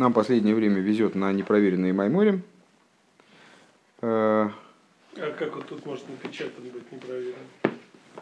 Нам 0.00 0.14
последнее 0.14 0.54
время 0.54 0.80
везет 0.80 1.14
на 1.14 1.30
непроверенные 1.30 1.92
Майморем. 1.92 2.42
А 4.00 4.50
как 5.14 5.54
вот 5.54 5.66
тут 5.66 5.84
может 5.84 6.08
напечатан 6.08 6.64
быть 6.72 6.90
непроверенным? 6.90 7.34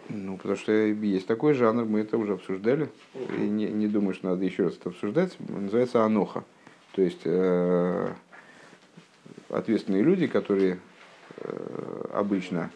Ну, 0.08 0.36
потому 0.38 0.56
что 0.56 0.72
есть 0.72 1.28
такой 1.28 1.54
жанр, 1.54 1.84
мы 1.84 2.00
это 2.00 2.18
уже 2.18 2.32
обсуждали. 2.32 2.90
И 3.14 3.42
не, 3.42 3.66
не 3.66 3.86
думаю, 3.86 4.14
что 4.14 4.30
надо 4.30 4.44
еще 4.44 4.64
раз 4.64 4.74
это 4.74 4.88
обсуждать. 4.88 5.36
Называется 5.38 6.02
аноха. 6.02 6.42
То 6.96 7.02
есть 7.02 7.20
э, 7.24 8.08
ответственные 9.48 10.02
люди, 10.02 10.26
которые 10.26 10.80
э, 11.36 12.04
обычно 12.12 12.72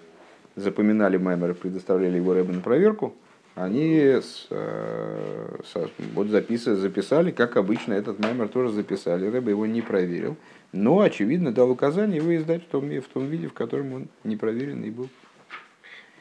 запоминали 0.55 1.17
Маймера, 1.17 1.55
предоставляли 1.55 2.19
его 2.19 2.35
Рэбе 2.35 2.53
на 2.53 2.61
проверку, 2.61 3.17
они 3.55 3.99
с, 3.99 4.47
э, 4.51 5.57
с, 5.65 5.91
вот 6.15 6.29
записали, 6.29 6.77
записали, 6.77 7.31
как 7.31 7.57
обычно, 7.57 7.93
этот 7.93 8.19
Маймер 8.19 8.49
тоже 8.49 8.73
записали. 8.73 9.27
Рэбе 9.27 9.51
его 9.51 9.67
не 9.67 9.83
проверил, 9.83 10.37
но, 10.73 11.01
очевидно, 11.01 11.53
дал 11.53 11.71
указание 11.71 12.17
его 12.17 12.35
издать 12.35 12.63
в 12.65 12.67
том, 12.67 12.89
в 12.89 13.09
том 13.09 13.27
виде, 13.27 13.49
в 13.49 13.53
котором 13.53 13.93
он 13.93 14.09
не 14.25 14.37
проверенный 14.37 14.91
был. 14.91 15.09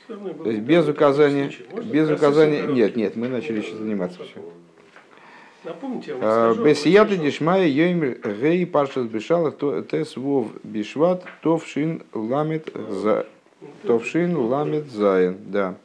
То 0.07 0.49
есть 0.49 0.61
без 0.61 0.87
указания, 0.89 1.51
без 1.85 2.09
указания, 2.09 2.63
нет, 2.63 2.97
нет, 2.97 3.15
мы 3.15 3.29
начали 3.29 3.61
сейчас 3.61 3.77
заниматься 3.77 4.19
все. 4.23 4.43
Напомните, 5.63 6.15
Бесията 6.63 7.15
дишмая 7.15 7.67
йоймер 7.67 8.17
гей 8.41 8.65
паршас 8.65 9.05
бешалах 9.05 9.57
тес 9.89 10.17
вов 10.17 10.47
бишват 10.63 11.23
товшин 11.43 12.01
ламет 12.13 12.73
за 12.73 13.27
товшин 13.85 14.35
ламет 14.35 14.89
заин. 14.91 15.37
Да. 15.45 15.75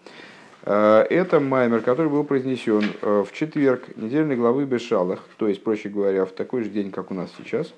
Это 0.66 1.38
маймер, 1.38 1.80
который 1.80 2.08
был 2.08 2.24
произнесен 2.24 2.92
в 3.00 3.28
четверг 3.32 3.96
недельной 3.96 4.34
главы 4.34 4.64
Бешалах, 4.64 5.20
то 5.36 5.46
есть, 5.46 5.62
проще 5.62 5.88
говоря, 5.88 6.26
в 6.26 6.32
такой 6.32 6.64
же 6.64 6.70
день, 6.70 6.90
как 6.90 7.12
у 7.12 7.14
нас 7.14 7.30
сейчас. 7.38 7.72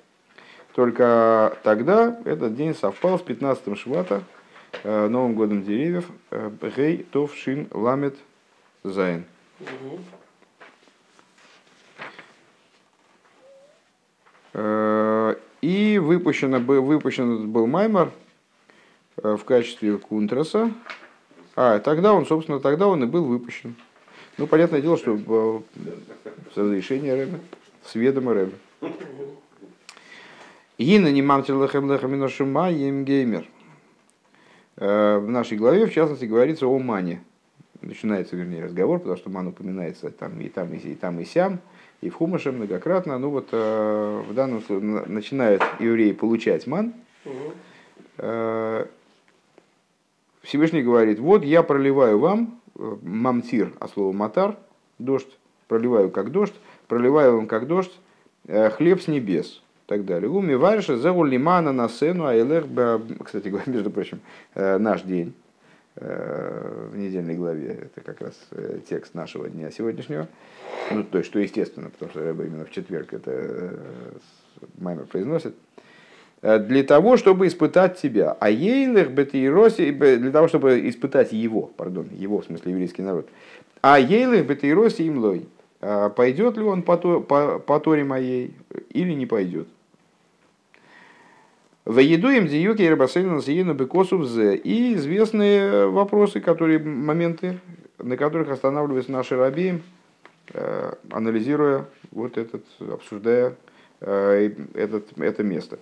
Только 0.73 1.55
тогда 1.63 2.19
этот 2.25 2.55
день 2.55 2.73
совпал 2.73 3.19
с 3.19 3.21
15 3.21 3.77
швата, 3.77 4.23
Э, 4.83 5.07
Новым 5.07 5.35
годом 5.35 5.63
деревьев 5.63 6.09
Гей 6.75 7.03
Тов 7.03 7.35
Шин 7.35 7.67
Ламет 7.71 8.15
Зайн. 8.83 9.25
Э, 14.53 15.35
и 15.61 15.97
выпущен, 15.97 16.63
выпущен 16.63 17.49
был 17.51 17.67
Маймар 17.67 18.11
э, 19.17 19.35
в 19.35 19.43
качестве 19.43 19.97
кунтраса. 19.97 20.71
А, 21.61 21.79
тогда 21.79 22.13
он, 22.13 22.25
собственно, 22.25 22.61
тогда 22.61 22.87
он 22.87 23.03
и 23.03 23.05
был 23.05 23.25
выпущен. 23.25 23.75
Ну, 24.37 24.47
понятное 24.47 24.79
дело, 24.79 24.95
что 24.95 25.11
в 25.11 25.63
разрешение 26.55 27.15
Рэбе, 27.15 27.37
с 27.83 27.95
ведома 27.95 28.33
Рэбе. 28.33 28.53
Гина 30.77 31.11
не 31.11 31.21
мамтер 31.21 31.61
лехем 31.61 31.91
лехем 31.91 32.13
миношума 32.13 32.71
ем 32.71 33.03
геймер. 33.03 33.45
Э, 34.77 35.17
в 35.17 35.27
нашей 35.27 35.57
главе, 35.57 35.85
в 35.85 35.93
частности, 35.93 36.23
говорится 36.23 36.65
о 36.65 36.79
мане. 36.79 37.21
Начинается, 37.81 38.37
вернее, 38.37 38.63
разговор, 38.63 38.99
потому 38.99 39.17
что 39.17 39.29
ман 39.29 39.47
упоминается 39.47 40.11
там 40.11 40.39
и 40.39 40.47
там, 40.47 40.73
и, 40.73 40.77
и 40.77 40.95
там, 40.95 41.19
и 41.19 41.25
сям, 41.25 41.59
и 41.99 42.09
в 42.09 42.15
Хумаше 42.15 42.53
многократно. 42.53 43.19
Ну 43.19 43.31
вот 43.31 43.49
э, 43.51 44.23
в 44.29 44.33
данном 44.33 44.61
случае 44.61 45.03
начинают 45.07 45.61
евреи 45.81 46.13
получать 46.13 46.67
ман. 46.67 46.93
Всевышний 50.49 50.81
говорит, 50.81 51.19
вот 51.19 51.43
я 51.45 51.63
проливаю 51.63 52.19
вам, 52.19 52.59
мамтир, 52.75 53.71
а 53.79 53.87
слово 53.87 54.11
матар, 54.11 54.57
дождь, 54.97 55.37
проливаю 55.67 56.09
как 56.09 56.31
дождь, 56.31 56.55
проливаю 56.87 57.37
вам 57.37 57.47
как 57.47 57.67
дождь, 57.67 57.97
хлеб 58.47 59.01
с 59.01 59.07
небес 59.07 59.61
так 59.89 60.05
далее. 60.05 60.29
Уми 60.29 60.55
варша 60.55 60.97
зеу 60.97 61.23
лимана 61.23 61.73
на 61.73 61.89
сену 61.89 62.25
айлех 62.25 62.65
Кстати 63.23 63.49
говоря, 63.49 63.71
между 63.71 63.89
прочим, 63.89 64.21
э, 64.53 64.77
наш 64.77 65.01
день 65.01 65.33
э, 65.95 66.89
в 66.93 66.97
недельной 66.97 67.35
главе, 67.35 67.89
это 67.91 68.01
как 68.01 68.21
раз 68.21 68.33
э, 68.51 68.79
текст 68.87 69.15
нашего 69.15 69.49
дня 69.49 69.71
сегодняшнего. 69.71 70.27
Ну, 70.91 71.03
то 71.03 71.17
есть, 71.17 71.29
что 71.29 71.39
естественно, 71.39 71.89
потому 71.89 72.11
что 72.11 72.29
именно 72.29 72.65
в 72.65 72.71
четверг 72.71 73.13
это 73.13 73.79
Маймер 74.77 75.05
произносит. 75.05 75.55
Для 76.41 76.83
того, 76.83 77.17
чтобы 77.17 77.47
испытать 77.47 77.99
тебя. 77.99 78.37
А 78.39 78.49
ейлех 78.49 79.11
бетейроси, 79.11 79.91
для 79.91 80.31
того, 80.31 80.47
чтобы 80.47 80.87
испытать 80.87 81.33
его, 81.33 81.63
пардон, 81.63 82.07
его, 82.13 82.39
в 82.39 82.45
смысле, 82.45 82.71
еврейский 82.71 83.01
народ. 83.01 83.27
А 83.81 83.99
ейлех 83.99 84.47
бетейроси 84.47 85.07
имлой. 85.07 85.47
Пойдет 86.15 86.57
ли 86.57 86.63
он 86.63 86.83
по, 86.83 86.97
по, 86.97 87.59
по 87.59 87.79
Торе 87.79 88.03
моей 88.03 88.53
или 88.89 89.13
не 89.13 89.25
пойдет? 89.25 89.67
Воедуем 91.89 92.45
диюки 92.45 92.83
и 92.83 92.89
рабасейна 92.89 93.41
сиену 93.41 93.73
бекосу 93.73 94.21
И 94.21 94.93
известные 94.93 95.87
вопросы, 95.87 96.39
которые, 96.39 96.77
моменты, 96.77 97.59
на 97.97 98.15
которых 98.15 98.51
останавливаются 98.51 99.11
наши 99.11 99.35
раби, 99.35 99.81
э, 100.53 100.93
анализируя 101.09 101.85
вот 102.11 102.37
этот, 102.37 102.63
обсуждая 102.79 103.55
э, 104.01 104.51
этот, 104.75 105.17
это 105.17 105.41
место. 105.41 105.79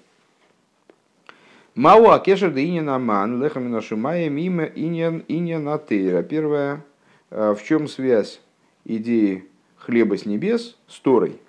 Мауа 1.78 2.20
кешер 2.20 2.52
да 2.52 2.60
иньян 2.60 2.90
аман 2.90 3.42
лехамина 3.42 3.82
шумая 3.82 4.30
мимо 4.30 4.66
иньян 4.66 5.24
иньян 5.30 5.70
атеира. 5.70 6.22
Первое, 6.24 6.84
э, 7.30 7.56
в 7.58 7.64
чем 7.64 7.88
связь 7.88 8.42
идеи 8.84 9.46
хлеба 9.78 10.18
с 10.18 10.26
небес 10.26 10.76
с 10.90 11.00
Торой– 11.00 11.40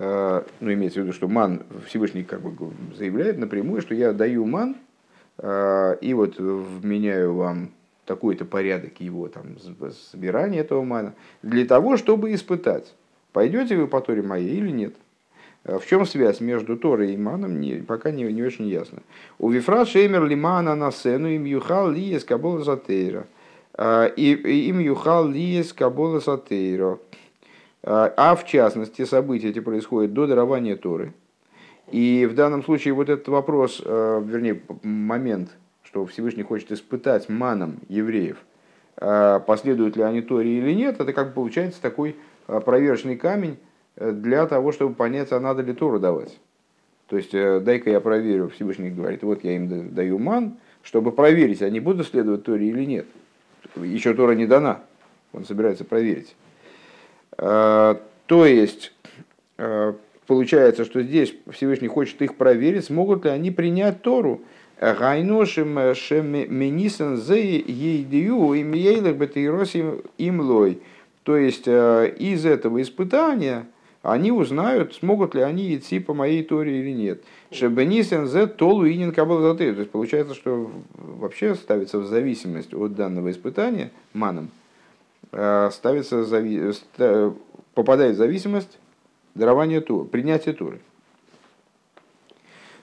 Э, 0.00 0.42
ну, 0.60 0.72
имеется 0.72 1.00
в 1.00 1.02
виду, 1.02 1.12
что 1.12 1.26
ман 1.26 1.64
Всевышний 1.88 2.22
как 2.22 2.40
бы 2.40 2.72
заявляет 2.94 3.36
напрямую, 3.36 3.82
что 3.82 3.96
я 3.96 4.12
даю 4.12 4.44
ман, 4.44 4.76
э, 5.38 5.96
и 6.00 6.14
вот 6.14 6.38
вменяю 6.38 7.34
вам 7.34 7.72
такой-то 8.06 8.44
порядок 8.44 9.00
его 9.00 9.26
там, 9.26 9.56
собирания 10.12 10.60
этого 10.60 10.84
мана, 10.84 11.14
для 11.42 11.66
того, 11.66 11.96
чтобы 11.96 12.32
испытать, 12.32 12.94
пойдете 13.32 13.76
вы 13.76 13.88
по 13.88 14.00
Торе 14.00 14.22
моей 14.22 14.56
или 14.58 14.70
нет. 14.70 14.94
Э, 15.68 15.78
в 15.78 15.86
чем 15.86 16.06
связь 16.06 16.40
между 16.40 16.76
Торой 16.76 17.12
и 17.12 17.16
Маном, 17.16 17.60
не, 17.60 17.76
пока 17.76 18.10
не, 18.10 18.24
не 18.24 18.42
очень 18.42 18.66
ясно. 18.66 19.02
У 19.38 19.50
Вифра 19.50 19.84
Шеймер 19.84 20.24
Лимана 20.24 20.74
на 20.74 20.90
сцену 20.90 21.28
им 21.28 21.44
юхал 21.44 21.90
лиес 21.90 22.24
кабола 22.24 22.64
затейра. 22.64 23.26
И 24.16 24.66
им 24.68 24.80
юхал 24.80 25.28
лиес 25.28 25.72
кабола 25.72 26.18
затейра. 26.18 26.98
А, 27.84 28.12
а 28.16 28.34
в 28.34 28.44
частности, 28.44 29.04
события 29.04 29.50
эти 29.50 29.60
происходят 29.60 30.12
до 30.12 30.26
дарования 30.26 30.76
Торы. 30.76 31.12
И 31.90 32.28
в 32.30 32.34
данном 32.34 32.64
случае 32.64 32.94
вот 32.94 33.08
этот 33.08 33.28
вопрос, 33.28 33.80
э, 33.84 34.22
вернее, 34.24 34.60
момент, 34.82 35.50
что 35.82 36.04
Всевышний 36.06 36.42
хочет 36.42 36.72
испытать 36.72 37.28
маном 37.28 37.78
евреев, 37.88 38.36
э, 38.96 39.40
последуют 39.46 39.96
ли 39.96 40.02
они 40.02 40.20
Торе 40.20 40.58
или 40.58 40.72
нет, 40.74 41.00
это 41.00 41.12
как 41.12 41.28
бы 41.28 41.34
получается 41.34 41.80
такой 41.80 42.16
э, 42.46 42.60
проверочный 42.60 43.16
камень 43.16 43.58
для 43.98 44.46
того, 44.46 44.72
чтобы 44.72 44.94
понять, 44.94 45.32
а 45.32 45.40
надо 45.40 45.62
ли 45.62 45.72
Тору 45.72 45.98
давать. 45.98 46.38
То 47.08 47.16
есть, 47.16 47.32
дай-ка 47.32 47.90
я 47.90 48.00
проверю, 48.00 48.48
Всевышний 48.48 48.90
говорит, 48.90 49.22
вот 49.22 49.42
я 49.42 49.56
им 49.56 49.94
даю 49.94 50.18
ман, 50.18 50.58
чтобы 50.82 51.12
проверить, 51.12 51.62
они 51.62 51.80
будут 51.80 52.06
следовать 52.06 52.44
Торе 52.44 52.68
или 52.68 52.84
нет. 52.84 53.06
Еще 53.76 54.14
Тора 54.14 54.32
не 54.32 54.46
дана, 54.46 54.80
он 55.32 55.44
собирается 55.44 55.84
проверить. 55.84 56.34
Э, 57.36 57.96
то 58.26 58.46
есть, 58.46 58.92
э, 59.58 59.92
получается, 60.26 60.84
что 60.84 61.02
здесь 61.02 61.34
Всевышний 61.50 61.88
хочет 61.88 62.20
их 62.22 62.36
проверить, 62.36 62.86
смогут 62.86 63.24
ли 63.24 63.30
они 63.30 63.50
принять 63.50 64.02
Тору. 64.02 64.42
Гайношим 64.80 65.94
шеменисан 65.94 67.16
зе 67.16 67.58
им. 70.18 70.78
То 71.24 71.36
есть, 71.36 71.64
э, 71.66 72.14
из 72.16 72.46
этого 72.46 72.80
испытания 72.80 73.66
они 74.12 74.32
узнают, 74.32 74.94
смогут 74.94 75.34
ли 75.34 75.42
они 75.42 75.74
идти 75.74 75.98
по 76.00 76.14
моей 76.14 76.42
Торе 76.42 76.80
или 76.80 76.92
нет. 76.92 77.22
Шебенисен 77.50 78.26
зе 78.26 78.46
толу 78.46 78.86
инин 78.86 79.12
кабал 79.12 79.56
То 79.56 79.64
есть, 79.64 79.90
получается, 79.90 80.34
что 80.34 80.70
вообще 80.94 81.54
ставится 81.54 81.98
в 81.98 82.06
зависимость 82.06 82.74
от 82.74 82.94
данного 82.94 83.30
испытания 83.30 83.90
маном 84.12 84.50
Э, 85.30 85.70
ставится, 85.72 86.24
попадает 87.74 88.14
в 88.14 88.18
зависимость 88.18 88.78
дарования 89.34 89.80
Туры, 89.80 90.06
принятия 90.06 90.52
Туры. 90.52 90.80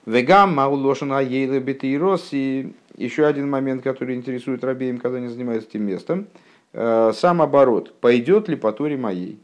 Вегам 0.05 0.53
маулошана 0.53 1.21
ейлы 1.21 1.59
бетейрос. 1.59 2.29
И 2.31 2.73
еще 2.95 3.25
один 3.25 3.49
момент, 3.49 3.81
который 3.81 4.15
интересует 4.15 4.63
рабеем, 4.63 4.99
когда 4.99 5.17
они 5.17 5.27
занимаются 5.27 5.69
этим 5.69 5.83
местом. 5.83 6.27
Э, 6.73 7.11
сам 7.15 7.41
оборот. 7.41 7.93
Пойдет 7.99 8.47
ли 8.47 8.55
по 8.55 8.71
Туре 8.71 8.97
моей? 8.97 9.39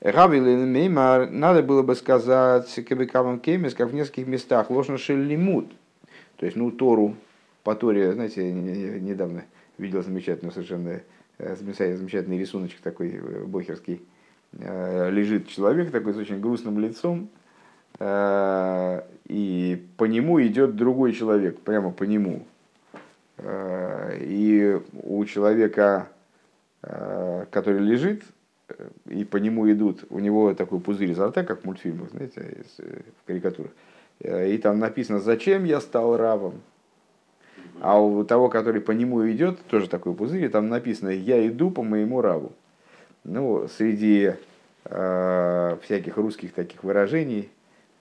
Меймар, 0.00 1.30
надо 1.30 1.62
было 1.62 1.82
бы 1.82 1.94
сказать 1.94 2.72
Кебекамам 2.74 3.40
Кемес, 3.40 3.74
как 3.74 3.90
в 3.90 3.94
нескольких 3.94 4.26
местах, 4.26 4.70
ложно 4.70 4.98
шеллимут. 4.98 5.70
То 6.36 6.46
есть, 6.46 6.56
ну, 6.56 6.70
Тору, 6.70 7.16
по 7.64 7.74
Торе, 7.74 8.12
знаете, 8.12 8.52
недавно 8.52 9.44
видел 9.76 10.02
замечательную 10.02 10.52
совершенно 10.52 11.00
Э, 11.38 11.54
замечательный 11.54 12.38
рисуночек 12.38 12.80
такой 12.80 13.14
э, 13.14 13.44
бохерский, 13.44 14.02
лежит 14.50 15.48
человек 15.48 15.90
такой 15.90 16.14
с 16.14 16.16
очень 16.16 16.40
грустным 16.40 16.78
лицом, 16.78 17.28
и 18.00 19.86
по 19.98 20.04
нему 20.04 20.40
идет 20.40 20.74
другой 20.74 21.12
человек, 21.12 21.60
прямо 21.60 21.90
по 21.90 22.04
нему. 22.04 22.46
И 23.38 24.80
у 25.02 25.24
человека, 25.26 26.08
который 26.80 27.80
лежит, 27.80 28.22
и 29.06 29.24
по 29.24 29.36
нему 29.38 29.70
идут, 29.70 30.04
у 30.10 30.18
него 30.18 30.54
такой 30.54 30.80
пузырь 30.80 31.10
изо 31.10 31.28
рта, 31.28 31.44
как 31.44 31.62
в 31.62 31.64
мультфильмах, 31.64 32.10
знаете, 32.10 32.64
в 32.78 33.26
карикатурах. 33.26 33.70
И 34.20 34.58
там 34.58 34.78
написано, 34.78 35.20
зачем 35.20 35.64
я 35.64 35.80
стал 35.80 36.16
рабом. 36.16 36.60
А 37.80 38.00
у 38.00 38.24
того, 38.24 38.48
который 38.48 38.80
по 38.80 38.92
нему 38.92 39.28
идет, 39.30 39.60
тоже 39.68 39.88
такой 39.88 40.14
пузырь, 40.14 40.48
там 40.48 40.68
написано, 40.68 41.10
я 41.10 41.46
иду 41.46 41.70
по 41.70 41.82
моему 41.82 42.20
раву. 42.20 42.52
Ну, 43.24 43.68
среди 43.68 44.34
э, 44.84 45.76
всяких 45.82 46.16
русских 46.16 46.52
таких 46.52 46.82
выражений, 46.82 47.50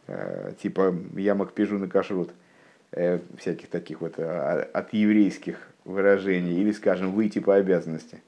э, 0.08 0.54
типа 0.62 0.96
я 1.16 1.36
макпежу 1.36 1.78
на 1.78 1.88
кашрут, 1.88 2.32
э, 2.92 3.20
всяких 3.38 3.68
таких 3.68 4.02
вот 4.02 4.16
э, 4.18 4.68
от 4.74 4.94
еврейских 4.94 5.58
выражений, 5.86 6.60
или, 6.60 6.72
скажем, 6.72 7.12
выйти 7.12 7.40
по 7.40 7.56
обязанности. 7.56 8.22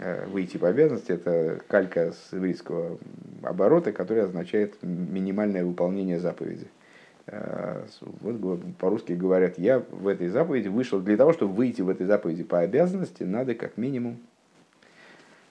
Э, 0.00 0.26
выйти 0.26 0.58
по 0.58 0.68
обязанности– 0.68 1.10
это 1.12 1.60
калька 1.66 2.12
с 2.12 2.32
еврейского 2.32 2.98
оборота, 3.42 3.90
который 3.90 4.22
означает 4.22 4.76
минимальное 4.82 5.64
выполнение 5.64 6.20
заповеди. 6.20 6.68
Э, 7.26 7.84
вот 8.20 8.60
по-русски 8.78 9.12
говорят, 9.12 9.58
я 9.58 9.80
в 9.90 10.06
этой 10.06 10.28
заповеди 10.28 10.68
вышел 10.68 11.00
для 11.00 11.16
того, 11.16 11.32
чтобы 11.32 11.52
выйти 11.52 11.82
в 11.82 11.88
этой 11.88 12.06
заповеди 12.06 12.44
по 12.44 12.60
обязанности, 12.60 13.24
надо 13.24 13.56
как 13.56 13.76
минимум. 13.76 14.18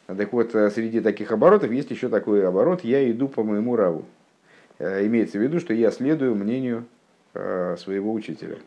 Так 0.05 0.31
вот, 0.31 0.55
э, 0.55 0.71
среди 0.71 1.01
таких 1.01 1.33
оборотов 1.33 1.69
есть 1.71 1.91
еще 1.91 2.07
такой 2.07 2.47
оборот, 2.47 2.85
я 2.85 3.09
иду 3.11 3.27
по 3.27 3.43
моему 3.43 3.75
раву. 3.75 4.05
Имеется 4.79 5.39
в 5.39 5.41
виду, 5.41 5.59
что 5.59 5.73
я 5.73 5.89
следую 5.89 6.35
мнению 6.35 6.85
своего 7.33 8.13
учителя. 8.13 8.57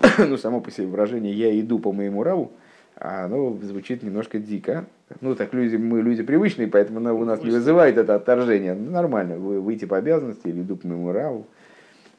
Ну, 0.18 0.36
само 0.38 0.60
по 0.60 0.70
себе 0.70 0.86
выражение 0.86 1.32
«я 1.34 1.60
иду 1.60 1.78
по 1.78 1.92
моему 1.92 2.22
раву», 2.22 2.50
оно 2.96 3.56
звучит 3.62 4.02
немножко 4.02 4.38
дико. 4.38 4.86
Ну, 5.20 5.34
так 5.34 5.52
люди, 5.52 5.76
мы 5.76 6.02
люди 6.02 6.22
привычные, 6.22 6.68
поэтому 6.68 7.14
у 7.14 7.24
нас 7.24 7.42
не 7.42 7.50
вызывает 7.50 7.98
это 7.98 8.14
отторжение. 8.14 8.74
Ну, 8.74 8.90
нормально, 8.90 9.36
выйти 9.36 9.84
по 9.84 9.96
обязанности 9.96 10.48
или 10.48 10.62
иду 10.62 10.76
по 10.76 10.86
моему 10.86 11.12
раву. 11.12 11.46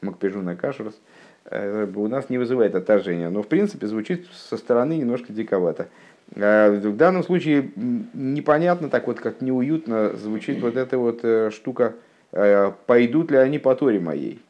Макпежуна 0.00 0.54
Кашрус, 0.54 0.94
э, 1.46 1.86
у 1.94 2.08
нас 2.08 2.28
не 2.28 2.38
вызывает 2.38 2.74
отторжения, 2.74 3.30
но 3.30 3.42
в 3.42 3.48
принципе 3.48 3.86
звучит 3.86 4.26
со 4.32 4.56
стороны 4.56 4.98
немножко 4.98 5.32
диковато. 5.32 5.88
Э, 6.34 6.70
в 6.70 6.96
данном 6.96 7.24
случае 7.24 7.70
непонятно, 8.12 8.90
так 8.90 9.06
вот 9.06 9.20
как 9.20 9.40
неуютно 9.40 10.14
звучит 10.16 10.60
вот 10.60 10.76
эта 10.76 10.98
вот 10.98 11.20
э, 11.22 11.50
штука, 11.50 11.94
пойдут 12.86 13.30
ли 13.30 13.36
они 13.36 13.60
по 13.60 13.76
Торе 13.76 14.00
моей. 14.00 14.42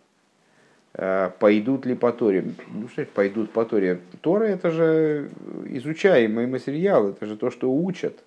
Пойдут 0.94 1.87
ли 1.87 1.94
по 1.96 2.12
Торе? 2.12 2.55
Ну 2.73 2.88
что 2.88 3.05
пойдут 3.05 3.50
по 3.50 3.64
Торе? 3.64 4.00
Тора 4.20 4.44
это 4.44 4.70
же 4.70 5.29
изучаемый 5.67 6.46
материал, 6.46 7.08
это 7.08 7.26
же 7.26 7.37
то, 7.37 7.50
что 7.50 7.73
учат. 7.75 8.23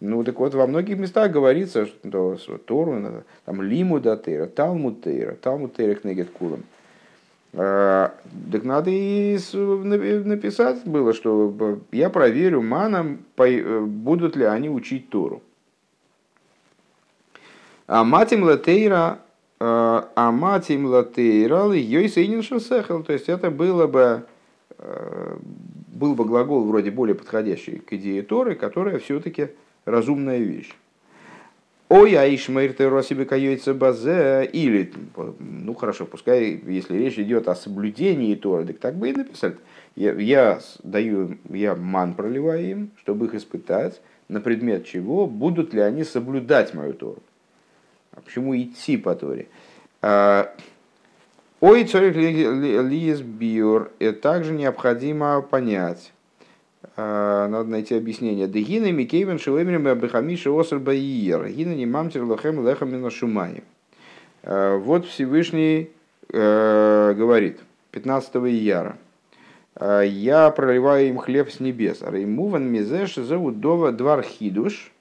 Ну 0.00 0.22
так 0.22 0.38
вот, 0.38 0.52
во 0.54 0.66
многих 0.66 0.98
местах 0.98 1.30
говорится, 1.30 1.86
что 1.86 2.58
Тору, 2.66 3.24
там 3.46 3.62
Лимуда 3.62 4.16
Тейра, 4.16 4.46
Талмуд 4.46 5.02
Тейра, 5.02 5.36
Талмуд 5.36 5.74
Тейра 5.74 5.94
Кнегет 5.94 6.28
Кулам. 6.30 6.64
А, 7.54 8.12
так 8.50 8.64
надо 8.64 8.90
и 8.90 9.38
написать 10.24 10.84
было, 10.84 11.14
что 11.14 11.78
я 11.92 12.10
проверю 12.10 12.62
манам, 12.62 13.20
будут 13.36 14.36
ли 14.36 14.44
они 14.44 14.68
учить 14.68 15.08
Тору. 15.08 15.40
А 17.86 18.04
матим 18.04 18.42
латейра, 18.42 19.18
а 19.64 20.32
матим 20.32 20.86
латейра, 20.86 21.72
йойсейнин 21.72 22.42
шосехал. 22.42 23.04
То 23.04 23.12
есть 23.12 23.28
это 23.28 23.50
было 23.50 23.86
бы, 23.86 24.24
э, 24.78 25.36
был 25.86 26.16
бы 26.16 26.24
глагол 26.24 26.64
вроде 26.64 26.90
более 26.90 27.14
подходящий 27.14 27.78
к 27.78 27.92
идее 27.92 28.22
Торы, 28.22 28.56
которая 28.56 28.98
все-таки 28.98 29.50
разумная 29.84 30.38
вещь. 30.38 30.74
Ой, 31.88 32.16
аишмейр 32.16 32.72
теросибе 32.72 33.24
каюется 33.24 33.74
базе, 33.74 34.48
или, 34.52 34.90
ну 35.38 35.74
хорошо, 35.74 36.06
пускай, 36.06 36.60
если 36.66 36.96
речь 36.96 37.18
идет 37.18 37.46
о 37.48 37.54
соблюдении 37.54 38.34
Торы, 38.34 38.64
так 38.64 38.78
так 38.78 38.94
бы 38.96 39.10
и 39.10 39.12
написать. 39.12 39.56
Я, 39.94 40.12
я 40.14 40.60
даю, 40.82 41.36
я 41.50 41.76
ман 41.76 42.14
проливаю 42.14 42.68
им, 42.68 42.90
чтобы 42.96 43.26
их 43.26 43.34
испытать, 43.34 44.00
на 44.28 44.40
предмет 44.40 44.86
чего, 44.86 45.26
будут 45.26 45.74
ли 45.74 45.82
они 45.82 46.02
соблюдать 46.02 46.74
мою 46.74 46.94
Тору. 46.94 47.22
А 48.12 48.20
почему 48.20 48.56
идти 48.56 48.96
по 48.96 49.14
Торе? 49.14 49.48
А, 50.00 50.54
ой, 51.60 51.84
царик 51.84 52.16
лиес 52.16 53.20
биор, 53.20 53.90
и 53.98 54.10
также 54.12 54.52
необходимо 54.52 55.40
понять, 55.42 56.12
а, 56.96 57.48
надо 57.48 57.70
найти 57.70 57.94
объяснение. 57.94 58.48
Дегина 58.48 58.92
Микейвен 58.92 59.38
Шилемрим 59.38 59.86
Абихамиши 59.86 60.50
Оср 60.50 60.78
Баиер. 60.78 61.48
Гина 61.48 61.74
не 61.74 61.86
мамтер 61.86 62.24
лохем 62.24 62.66
лехамина 62.66 63.10
шумани. 63.10 63.62
А, 64.42 64.76
вот 64.76 65.06
Всевышний 65.06 65.90
э, 66.28 67.14
говорит, 67.16 67.60
15 67.92 68.34
ияра. 68.36 68.96
«А, 69.74 70.02
я 70.02 70.50
проливаю 70.50 71.08
им 71.08 71.18
хлеб 71.18 71.50
с 71.50 71.60
небес. 71.60 72.02
Реймуван 72.02 72.70
мизеш 72.70 73.14
зовут 73.14 73.60
дова 73.60 73.92
двар 73.92 74.22
хидуш. 74.22 74.92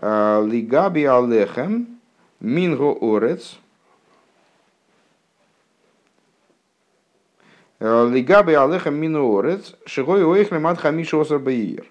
Лигаби 0.00 1.04
алехем 1.04 1.91
минго 2.42 2.98
орец. 3.00 3.58
Лигабы 7.80 8.54
Алеха 8.54 8.90
Минуорец, 8.90 9.74
Шигой 9.86 10.24
Оих 10.24 10.52
Лемат 10.52 10.78
Хамиш 10.78 11.14
Осар 11.14 11.40
Баир. 11.40 11.84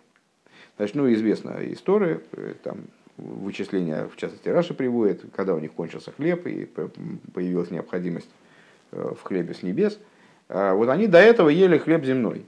Значит, 0.77 0.95
ну, 0.95 1.11
известная 1.11 1.73
история, 1.73 2.21
э, 2.31 2.53
там 2.63 2.85
вычисления, 3.17 4.07
в 4.07 4.15
частности, 4.15 4.47
Раша 4.47 4.73
приводит, 4.73 5.21
когда 5.35 5.53
у 5.53 5.59
них 5.59 5.73
кончился 5.73 6.13
хлеб 6.13 6.47
и 6.47 6.65
появилась 7.33 7.71
необходимость 7.71 8.29
э, 8.91 9.13
в 9.19 9.21
хлебе 9.21 9.53
с 9.53 9.63
небес. 9.63 9.99
А 10.47 10.73
вот 10.73 10.87
они 10.87 11.07
до 11.07 11.17
этого 11.17 11.49
ели 11.49 11.77
хлеб 11.77 12.05
земной. 12.05 12.45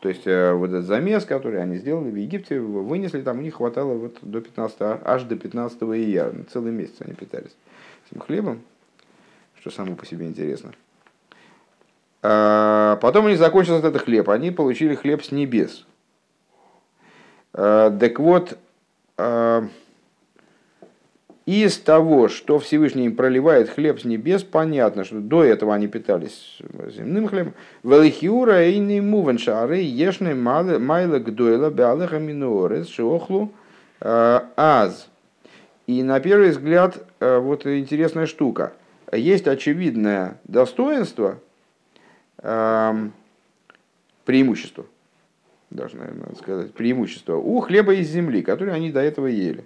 То 0.00 0.10
есть 0.10 0.26
э, 0.26 0.52
вот 0.52 0.70
этот 0.70 0.84
замес, 0.84 1.24
который 1.24 1.62
они 1.62 1.76
сделали 1.76 2.10
в 2.10 2.16
Египте, 2.16 2.60
вынесли, 2.60 3.22
там 3.22 3.38
у 3.38 3.42
них 3.42 3.54
хватало 3.54 3.94
вот 3.94 4.18
до 4.22 4.40
15, 4.40 4.76
аж 5.04 5.22
до 5.22 5.36
15 5.36 5.82
ия, 5.82 6.32
целый 6.52 6.70
месяц 6.70 6.96
они 7.00 7.14
питались 7.14 7.56
этим 8.10 8.20
хлебом, 8.20 8.60
что 9.58 9.70
само 9.70 9.96
по 9.96 10.04
себе 10.04 10.26
интересно. 10.26 10.72
А, 12.22 12.96
потом 12.96 13.24
у 13.24 13.28
них 13.28 13.38
закончился 13.38 13.86
этот 13.86 14.02
хлеб, 14.02 14.28
они 14.28 14.50
получили 14.50 14.94
хлеб 14.94 15.24
с 15.24 15.32
небес. 15.32 15.86
А, 17.54 17.90
так 17.90 18.18
вот, 18.18 18.58
а, 19.16 19.66
из 21.46 21.78
того, 21.78 22.28
что 22.28 22.58
Всевышний 22.58 23.06
им 23.06 23.14
проливает 23.14 23.70
хлеб 23.70 24.00
с 24.00 24.04
небес, 24.04 24.42
понятно, 24.42 25.04
что 25.04 25.20
до 25.20 25.44
этого 25.44 25.72
они 25.74 25.86
питались 25.86 26.58
земным 26.88 27.28
хлебом. 27.28 27.54
Велихиура 27.84 28.66
и 28.68 28.78
не 28.78 29.00
мувеншары 29.00 29.78
ешны 29.78 30.34
майла 30.34 31.18
гдойла 31.20 31.70
беалеха 31.70 32.18
минуорес 32.18 32.88
шиохлу 32.88 33.52
аз. 34.00 35.08
И 35.86 36.02
на 36.02 36.18
первый 36.18 36.50
взгляд, 36.50 37.06
вот 37.20 37.64
интересная 37.64 38.26
штука. 38.26 38.72
Есть 39.12 39.46
очевидное 39.46 40.40
достоинство 40.44 41.38
преимущество, 44.24 44.84
даже, 45.70 45.96
наверное, 45.96 46.24
надо 46.24 46.36
сказать, 46.36 46.74
преимущество 46.74 47.36
у 47.36 47.60
хлеба 47.60 47.94
из 47.94 48.08
земли, 48.08 48.42
который 48.42 48.74
они 48.74 48.90
до 48.90 49.00
этого 49.00 49.28
ели. 49.28 49.62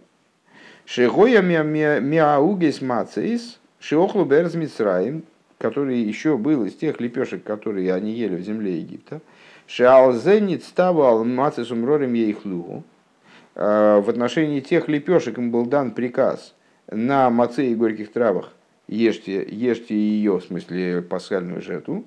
Шехоя 0.92 1.40
мяугес 1.40 2.80
мацейс, 2.80 3.61
шеохлу 3.78 4.25
берз 4.25 4.54
мицраим, 4.54 5.23
который 5.56 6.00
еще 6.00 6.37
был 6.37 6.64
из 6.64 6.75
тех 6.75 7.00
лепешек, 7.00 7.44
которые 7.44 7.94
они 7.94 8.11
ели 8.11 8.35
в 8.35 8.40
земле 8.40 8.78
Египта. 8.78 9.20
Шеалзенит 9.68 10.64
ставал 10.64 11.25
мацисум 11.25 11.85
рорим 11.85 12.14
ейхлугу. 12.14 12.82
В 13.54 14.04
отношении 14.09 14.59
тех 14.59 14.88
лепешек 14.88 15.38
им 15.38 15.52
был 15.52 15.64
дан 15.64 15.92
приказ 15.92 16.56
на 16.90 17.30
маце 17.30 17.68
и 17.68 17.76
горьких 17.76 18.11
травах 18.11 18.52
ешьте, 18.88 19.47
ешьте 19.49 19.94
ее, 19.94 20.40
в 20.40 20.44
смысле 20.44 21.02
пасхальную 21.02 21.62
жертву. 21.62 22.04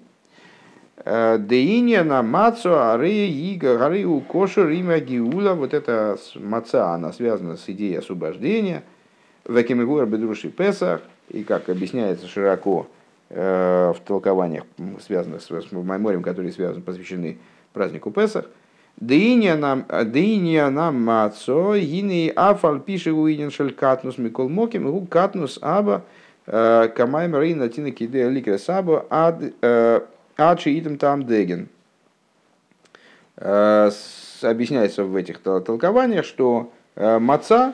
Деиния 0.95 2.03
на 2.03 2.21
мацу, 2.21 2.75
ары, 2.77 3.09
ига, 3.09 3.77
гары, 3.77 4.05
у 4.05 4.21
кошер, 4.21 4.69
имя 4.69 4.99
гиула. 4.99 5.53
Вот 5.53 5.73
эта 5.73 6.17
маца, 6.35 6.93
она 6.93 7.11
связана 7.11 7.57
с 7.57 7.67
идеей 7.67 7.95
освобождения. 7.95 8.83
Векимигура 9.47 10.05
бедруши 10.05 10.49
Песах. 10.49 11.01
И 11.29 11.43
как 11.43 11.69
объясняется 11.69 12.27
широко 12.27 12.87
э, 13.29 13.93
в 13.95 13.99
толкованиях, 14.05 14.65
связанных 15.05 15.41
с 15.41 15.71
Майморем, 15.71 16.21
которые 16.21 16.51
связаны, 16.51 16.81
посвящены 16.81 17.39
празднику 17.73 18.11
Песах. 18.11 18.45
Дыня 18.97 19.55
нам, 19.55 19.85
нам 19.89 21.03
мацо, 21.03 21.75
гини 21.75 22.31
афаль 22.35 22.79
пише 22.79 23.11
уинен 23.11 23.49
шель 23.49 23.73
катнус 23.73 24.19
микол 24.19 24.49
моким, 24.49 24.89
гу 24.91 25.07
катнус 25.07 25.57
аба 25.61 26.03
камайм 26.45 27.35
рейна 27.35 27.69
тина 27.69 27.91
киде 27.91 28.29
ликре 28.29 28.59
сабо 28.59 29.07
ад 29.09 29.41
адши 30.37 30.77
идем 30.77 30.97
там 30.97 31.25
деген. 31.25 31.69
Объясняется 33.37 35.03
в 35.05 35.15
этих 35.15 35.39
толкованиях, 35.39 36.25
что 36.25 36.71
маца, 36.95 37.73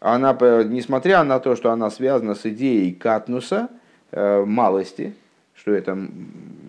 она, 0.00 0.36
несмотря 0.64 1.24
на 1.24 1.40
то, 1.40 1.56
что 1.56 1.70
она 1.70 1.90
связана 1.90 2.34
с 2.34 2.44
идеей 2.46 2.92
катнуса, 2.92 3.68
малости, 4.12 5.14
что 5.54 5.72
это 5.72 5.96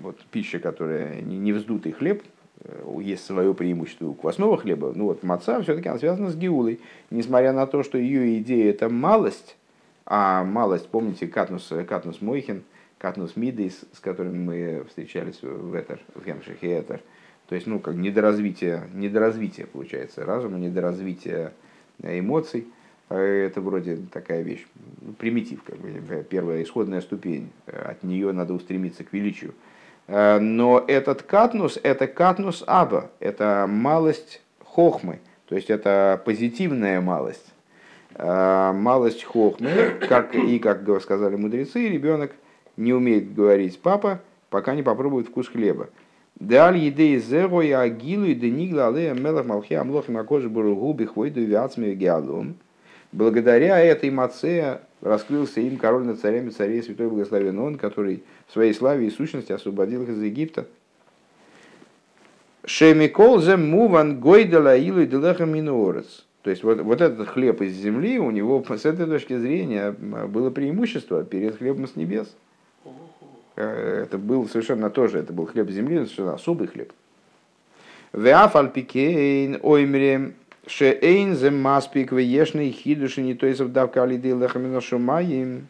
вот, 0.02 0.20
пища, 0.32 0.60
которая 0.60 1.22
не 1.22 1.52
вздутый 1.54 1.92
хлеб, 1.92 2.24
Э, 2.64 2.98
есть 3.02 3.26
свое 3.26 3.54
преимущество 3.54 4.08
у 4.08 4.14
квасного 4.14 4.58
хлеба, 4.58 4.92
ну 4.96 5.06
вот 5.06 5.24
маца 5.24 5.62
все-таки 5.62 5.90
она 5.90 5.98
связана 5.98 6.30
с 6.30 6.36
геулой. 6.36 6.80
Несмотря 7.10 7.54
на 7.54 7.66
то, 7.66 7.84
что 7.84 7.98
ее 7.98 8.40
идея 8.40 8.70
это 8.70 8.90
малость, 8.90 9.58
а 10.06 10.44
малость, 10.44 10.88
помните, 10.90 11.28
Катнус, 11.28 11.72
Катнус 11.88 12.22
Мойхин, 12.22 12.64
Катнус 13.02 13.36
Мидейс, 13.36 13.82
с 13.94 14.00
которым 14.00 14.46
мы 14.46 14.86
встречались 14.88 15.42
в 15.42 15.76
Этер, 15.76 16.00
в 16.14 16.24
Хемшихе 16.24 16.82
Этер, 16.82 17.02
то 17.50 17.56
есть, 17.56 17.66
ну, 17.66 17.80
как 17.80 17.96
недоразвитие, 17.96 18.84
недоразвитие 18.94 19.66
получается 19.66 20.24
разума, 20.24 20.60
недоразвитие 20.60 21.52
эмоций, 22.04 22.68
а 23.10 23.18
это 23.18 23.60
вроде 23.60 23.98
такая 24.14 24.44
вещь, 24.44 24.68
ну, 25.02 25.14
примитив, 25.14 25.64
как 25.64 25.78
бы, 25.78 26.24
первая 26.30 26.62
исходная 26.62 27.02
ступень, 27.02 27.50
от 27.66 28.04
нее 28.04 28.32
надо 28.34 28.54
устремиться 28.54 29.04
к 29.04 29.12
величию. 29.14 29.56
Э, 30.06 30.38
но 30.38 30.86
этот 30.88 31.24
катнус, 31.24 31.80
это 31.82 32.06
катнус 32.06 32.64
аба, 32.68 33.10
это 33.20 33.66
малость 33.68 34.44
хохмы, 34.64 35.22
то 35.48 35.56
есть 35.56 35.72
это 35.72 36.22
позитивная 36.24 37.02
малость. 37.02 37.52
Э, 38.14 38.72
малость 38.74 39.24
хохмы, 39.24 39.98
как, 40.08 40.36
и 40.36 40.60
как 40.60 40.84
сказали 41.02 41.36
мудрецы, 41.36 41.90
ребенок 41.90 42.32
не 42.82 42.94
умеет 42.94 43.34
говорить 43.34 43.80
папа, 43.80 44.22
пока 44.50 44.76
не 44.76 44.84
попробует 44.84 45.28
вкус 45.28 45.48
хлеба. 45.48 45.90
Даль 46.40 46.78
едей 46.78 47.20
зеро 47.20 47.62
и 47.62 47.72
агилу 47.72 48.26
и 48.26 48.34
денигла 48.34 48.88
алея 48.88 49.14
мелах 49.14 49.46
малхи 49.46 49.76
амлохи 49.76 50.12
макожи 50.12 50.50
буругу 50.50 50.94
бихвойду 50.94 51.42
вяцми 51.42 51.94
геалум. 51.94 52.56
Благодаря 53.12 53.80
этой 53.80 54.10
маце 54.10 54.80
раскрылся 55.02 55.62
им 55.62 55.78
король 55.78 56.04
над 56.04 56.20
царями 56.20 56.50
царей 56.50 56.82
святой 56.82 57.10
благословен 57.10 57.60
он, 57.60 57.78
который 57.78 58.24
в 58.48 58.54
своей 58.54 58.74
славе 58.74 59.08
и 59.08 59.12
сущности 59.12 59.52
освободил 59.52 60.04
их 60.04 60.10
из 60.10 60.22
Египта. 60.22 60.66
Шемикол 62.66 63.40
зе 63.42 63.58
муван 63.58 64.20
гойдала 64.20 64.78
илу 64.78 65.06
делеха 65.06 65.46
минуорец. 65.46 66.26
То 66.42 66.50
есть 66.50 66.64
вот, 66.64 66.82
вот 66.82 67.02
этот 67.02 67.28
хлеб 67.28 67.62
из 67.62 67.74
земли, 67.74 68.18
у 68.18 68.32
него 68.32 68.64
с 68.68 68.86
этой 68.86 69.06
точки 69.06 69.38
зрения 69.38 69.92
было 69.92 70.50
преимущество 70.50 71.24
перед 71.24 71.58
хлебом 71.58 71.88
с 71.88 71.96
небес. 71.96 72.36
Э, 73.56 74.04
это 74.04 74.18
был 74.18 74.48
совершенно 74.48 74.90
тоже, 74.90 75.20
это 75.20 75.34
был 75.34 75.46
хлеб 75.46 75.70
земли, 75.70 75.98
совершенно 75.98 76.34
особый 76.34 76.68
хлеб. 76.68 76.92
Веафальпикейн 78.14 79.60
оймрем 79.62 80.34
Шеэйн 80.68 81.36
зе 81.36 81.50
маспик 81.50 82.12
вешный 82.12 82.72
хидуши 82.72 83.22
не 83.22 83.34
то 83.34 83.48
есть 83.48 83.66
давка 83.72 84.04
алиды 84.04 84.38
шумаим. 84.82 85.68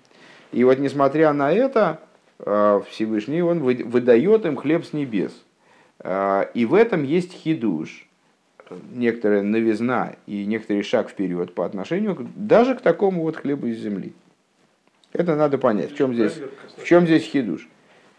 И 0.52 0.64
вот 0.64 0.80
несмотря 0.80 1.32
на 1.34 1.52
это, 1.52 2.00
э, 2.40 2.82
Всевышний 2.90 3.42
он 3.42 3.60
выдает 3.60 4.46
им 4.46 4.58
хлеб 4.58 4.86
с 4.86 4.94
небес. 4.94 5.32
Э, 6.00 6.46
и 6.54 6.66
в 6.66 6.74
этом 6.74 7.04
есть 7.04 7.32
хидуш, 7.32 8.08
некоторая 8.92 9.44
новизна 9.44 10.16
и 10.28 10.46
некоторый 10.46 10.84
шаг 10.84 11.10
вперед 11.10 11.54
по 11.54 11.66
отношению 11.66 12.18
даже 12.36 12.76
к 12.76 12.82
такому 12.82 13.24
вот 13.24 13.38
хлебу 13.38 13.68
из 13.68 13.80
земли. 13.80 14.14
Это 15.14 15.36
надо 15.36 15.58
понять. 15.58 15.92
В 15.92 15.98
чем 15.98 16.14
здесь, 16.14 16.40
в 16.78 16.84
чем 16.84 17.06
здесь 17.06 17.24
хидуш? 17.24 17.68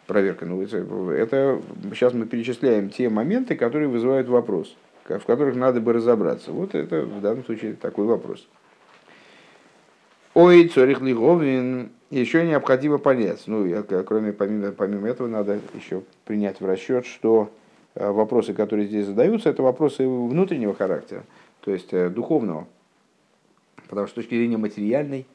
Проверка. 0.06 0.46
Ну, 0.46 0.62
это 0.62 1.60
сейчас 1.90 2.12
мы 2.12 2.26
перечисляем 2.26 2.90
те 2.90 3.08
моменты, 3.08 3.54
которые 3.54 3.88
вызывают 3.88 4.28
вопрос 4.28 4.74
в 5.04 5.24
которых 5.24 5.56
надо 5.56 5.80
бы 5.80 5.92
разобраться. 5.92 6.52
Вот 6.52 6.74
это 6.74 7.02
в 7.02 7.20
данном 7.20 7.44
случае 7.44 7.74
такой 7.74 8.06
вопрос. 8.06 8.46
Ой, 10.34 10.68
цорих 10.68 11.00
лиговин, 11.00 11.90
еще 12.10 12.46
необходимо 12.46 12.98
понять, 12.98 13.42
ну, 13.46 13.84
кроме, 14.06 14.32
помимо, 14.32 14.72
помимо 14.72 15.08
этого, 15.08 15.28
надо 15.28 15.60
еще 15.74 16.02
принять 16.24 16.60
в 16.60 16.64
расчет, 16.64 17.04
что 17.04 17.50
э, 17.94 18.10
вопросы, 18.10 18.54
которые 18.54 18.86
здесь 18.86 19.06
задаются, 19.06 19.50
это 19.50 19.62
вопросы 19.62 20.08
внутреннего 20.08 20.74
характера, 20.74 21.24
то 21.60 21.70
есть 21.70 21.92
э, 21.92 22.08
духовного. 22.08 22.66
Потому 23.88 24.06
что 24.06 24.14
с 24.14 24.24
точки 24.24 24.36
зрения 24.36 24.56
материальной 24.56 25.26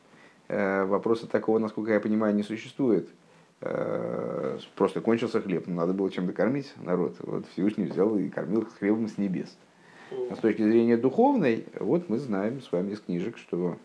вопроса 0.48 1.28
такого, 1.28 1.60
насколько 1.60 1.92
я 1.92 2.00
понимаю, 2.00 2.36
не 2.36 2.44
существует. 2.44 3.10
Просто 4.76 5.02
кончился 5.02 5.42
хлеб, 5.42 5.68
надо 5.68 5.94
было 5.94 6.12
чем-то 6.12 6.32
кормить 6.34 6.72
народ. 6.78 7.16
Вот 7.20 7.46
Всевышний 7.54 7.86
взял 7.86 8.18
и 8.18 8.30
кормил 8.30 8.66
хлебом 8.80 9.08
с 9.08 9.18
небес. 9.18 9.58
А 10.30 10.36
с 10.36 10.40
точки 10.40 10.62
зрения 10.62 10.98
духовной, 10.98 11.66
вот 11.80 12.10
мы 12.10 12.18
знаем 12.18 12.62
с 12.62 12.72
вами 12.72 12.94
из 12.94 13.02
книжек, 13.02 13.38
что 13.38 13.78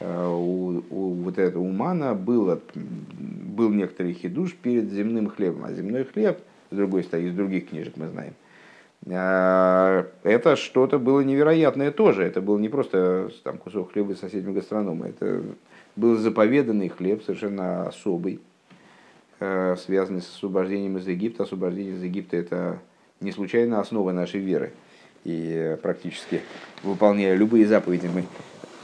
э, 0.00 0.26
у, 0.26 0.82
у 0.90 1.14
вот 1.14 1.38
этого 1.38 1.62
умана 1.62 2.14
было, 2.14 2.60
был 2.74 3.70
некоторый 3.70 4.12
хидуш 4.12 4.54
перед 4.54 4.90
земным 4.90 5.28
хлебом, 5.28 5.64
а 5.64 5.72
земной 5.72 6.04
хлеб, 6.04 6.40
с 6.70 6.76
другой 6.76 7.04
стороны, 7.04 7.28
из 7.28 7.34
других 7.34 7.68
книжек 7.68 7.96
мы 7.96 8.08
знаем, 8.08 8.34
э, 9.06 10.04
это 10.24 10.56
что-то 10.56 10.98
было 10.98 11.20
невероятное 11.20 11.92
тоже. 11.92 12.24
Это 12.24 12.40
был 12.40 12.58
не 12.58 12.68
просто 12.68 13.30
там, 13.44 13.58
кусок 13.58 13.92
хлеба 13.92 14.12
из 14.12 14.18
соседнего 14.18 14.54
гастронома, 14.54 15.06
это 15.06 15.42
был 15.98 16.16
заповеданный 16.16 16.88
хлеб, 16.88 17.22
совершенно 17.24 17.88
особый, 17.88 18.40
э, 19.40 19.76
связанный 19.76 20.22
с 20.22 20.28
освобождением 20.28 20.98
из 20.98 21.06
Египта. 21.06 21.42
Освобождение 21.42 21.94
из 21.94 22.02
Египта– 22.02 22.36
это 22.38 22.78
не 23.20 23.32
случайно 23.32 23.80
основа 23.80 24.12
нашей 24.12 24.40
веры– 24.40 24.72
и 25.24 25.76
практически 25.82 26.40
выполняя 26.82 27.34
любые 27.34 27.66
заповеди, 27.66 28.08
мы 28.12 28.24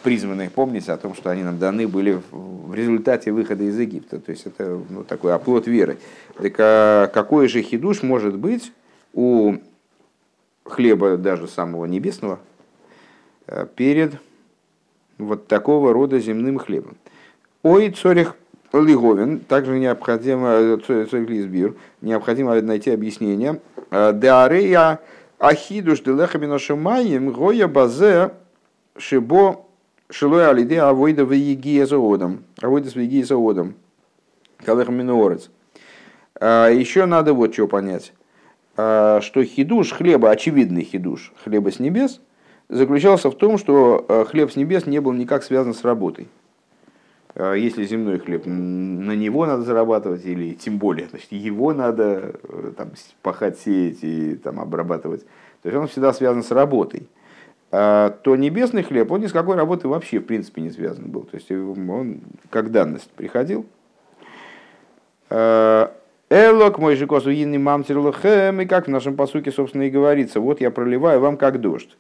призваны 0.02 0.50
помнить 0.50 0.88
о 0.88 0.96
том, 0.96 1.14
что 1.14 1.30
они 1.30 1.42
нам 1.42 1.58
даны 1.58 1.88
были 1.88 2.20
в 2.30 2.74
результате 2.74 3.32
выхода 3.32 3.64
из 3.64 3.78
Египта. 3.78 4.20
То 4.20 4.30
есть 4.30 4.46
это 4.46 4.78
ну, 4.90 5.04
такой 5.04 5.34
оплот 5.34 5.66
веры. 5.66 5.98
Так 6.36 6.54
а 6.58 7.06
какой 7.06 7.48
же 7.48 7.62
хидуш 7.62 8.02
может 8.02 8.36
быть 8.36 8.72
у 9.14 9.54
хлеба 10.64 11.16
даже 11.16 11.48
самого 11.48 11.86
небесного 11.86 12.40
э, 13.46 13.66
перед 13.74 14.14
вот 15.16 15.46
такого 15.46 15.94
рода 15.94 16.18
земным 16.20 16.58
хлебом? 16.58 16.96
Ой, 17.64 17.88
цорих 17.88 18.36
Лиговин, 18.74 19.40
также 19.40 19.78
необходимо, 19.78 20.78
цорих 20.86 21.30
Лизбир, 21.30 21.74
необходимо 22.02 22.60
найти 22.60 22.90
объяснение. 22.90 23.58
Э, 23.90 24.12
Деарея 24.12 25.00
Ахидуш 25.38 26.00
делеха 26.00 26.36
миношумаем 26.36 27.32
гоя 27.32 27.66
базе 27.66 28.32
шибо 28.98 29.64
шилой 30.10 30.46
алиде 30.46 30.78
авойда 30.78 31.24
в 31.24 31.32
егия 31.32 31.86
заодом. 31.86 32.44
Авойда 32.60 32.90
с 32.90 32.96
егия 32.96 33.24
заодом. 33.24 33.76
Калеха 34.62 34.92
минуорец. 34.92 35.48
А, 36.38 36.68
Еще 36.68 37.06
надо 37.06 37.32
вот 37.32 37.54
что 37.54 37.66
понять. 37.66 38.12
Что 38.74 39.42
хидуш 39.42 39.92
хлеба, 39.92 40.30
очевидный 40.30 40.82
хидуш 40.82 41.32
хлеба 41.42 41.72
с 41.72 41.78
небес, 41.78 42.20
заключался 42.68 43.30
в 43.30 43.36
том, 43.36 43.56
что 43.56 44.26
хлеб 44.28 44.52
с 44.52 44.56
небес 44.56 44.84
не 44.84 45.00
был 45.00 45.12
никак 45.12 45.44
связан 45.44 45.72
с 45.72 45.82
работой. 45.82 46.28
Если 47.36 47.84
земной 47.84 48.20
хлеб, 48.20 48.46
на 48.46 49.16
него 49.16 49.44
надо 49.44 49.62
зарабатывать, 49.64 50.24
или 50.24 50.54
тем 50.54 50.78
более, 50.78 51.08
значит, 51.08 51.32
его 51.32 51.72
надо 51.74 52.36
э, 52.44 52.72
там, 52.76 52.92
пахать, 53.22 53.58
сеять 53.58 53.98
и 54.02 54.36
там, 54.36 54.60
обрабатывать. 54.60 55.24
То 55.62 55.68
есть 55.68 55.76
он 55.76 55.88
всегда 55.88 56.12
связан 56.12 56.44
с 56.44 56.52
работой. 56.52 57.08
то 57.70 58.36
небесный 58.36 58.84
хлеб, 58.84 59.10
он 59.10 59.22
ни 59.22 59.26
с 59.26 59.32
какой 59.32 59.56
работой 59.56 59.86
вообще 59.86 60.20
в 60.20 60.26
принципе 60.26 60.62
не 60.62 60.70
связан 60.70 61.10
был. 61.10 61.22
То 61.22 61.36
есть 61.36 61.50
он 61.50 62.20
как 62.50 62.70
данность 62.70 63.10
приходил. 63.10 63.66
Элок 65.28 66.78
мой 66.78 66.94
же 66.94 67.06
косу 67.08 67.30
инный 67.30 67.58
мамтер 67.58 67.98
и 67.98 68.66
как 68.66 68.86
в 68.86 68.90
нашем 68.90 69.16
посуке, 69.16 69.50
собственно, 69.50 69.82
и 69.82 69.90
говорится, 69.90 70.38
вот 70.38 70.60
я 70.60 70.70
проливаю 70.70 71.18
вам 71.18 71.36
как 71.36 71.60
дождь. 71.60 71.96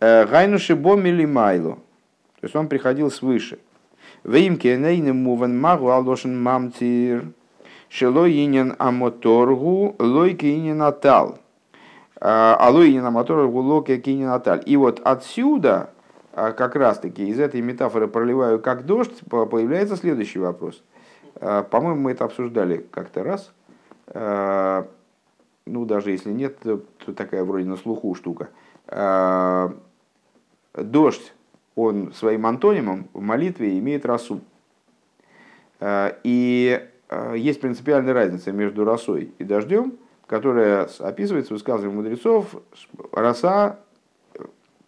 Гайнуши 0.00 0.74
бомили 0.74 1.26
майло. 1.26 1.74
То 2.40 2.44
есть 2.44 2.56
он 2.56 2.66
приходил 2.68 3.10
свыше. 3.10 3.58
Веймке 4.24 4.76
нейным 4.76 5.22
муван 5.24 5.58
магу 5.60 5.90
алошен 5.90 6.40
мамтир. 6.42 7.26
Шело 7.88 8.28
инин 8.28 8.74
амоторгу 8.78 9.96
лойки 9.98 10.46
инин 10.46 10.82
атал. 10.82 11.38
Алоинина 12.20 13.10
мотора 13.10 13.46
гулоке 13.46 13.98
кининаталь. 13.98 14.62
И 14.66 14.76
вот 14.76 15.00
отсюда, 15.04 15.90
а, 16.32 16.52
как 16.52 16.74
раз 16.74 16.98
таки, 16.98 17.28
из 17.28 17.38
этой 17.38 17.60
метафоры 17.60 18.08
проливаю 18.08 18.58
как 18.58 18.86
дождь, 18.86 19.20
появляется 19.30 19.96
следующий 19.96 20.40
вопрос. 20.40 20.82
А, 21.36 21.62
по-моему, 21.62 22.00
мы 22.00 22.10
это 22.12 22.24
обсуждали 22.24 22.84
как-то 22.90 23.22
раз. 23.22 23.52
А, 24.08 24.88
ну, 25.64 25.84
даже 25.84 26.10
если 26.10 26.32
нет, 26.32 26.58
то 26.60 26.80
такая 27.12 27.44
вроде 27.44 27.66
на 27.66 27.76
слуху 27.76 28.14
штука. 28.14 28.48
дождь, 30.74 31.32
он 31.78 32.12
своим 32.12 32.44
антонимом 32.44 33.08
в 33.12 33.20
молитве 33.20 33.78
имеет 33.78 34.04
расу. 34.04 34.40
И 35.80 36.88
есть 37.34 37.60
принципиальная 37.60 38.12
разница 38.12 38.50
между 38.50 38.84
росой 38.84 39.32
и 39.38 39.44
дождем, 39.44 39.94
которая 40.26 40.88
описывается 40.98 41.50
в 41.50 41.56
высказывании 41.56 41.94
мудрецов. 41.94 42.56
Роса, 43.12 43.78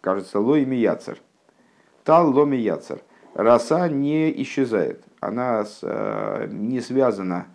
кажется, 0.01 0.39
лой 0.39 0.65
мияцер. 0.65 1.17
Тал 2.03 2.31
ломи 2.31 2.57
яцер. 2.57 3.01
Роса 3.35 3.87
не 3.87 4.29
исчезает. 4.41 5.01
Она 5.21 5.65
не 6.49 6.81
связана 6.81 7.47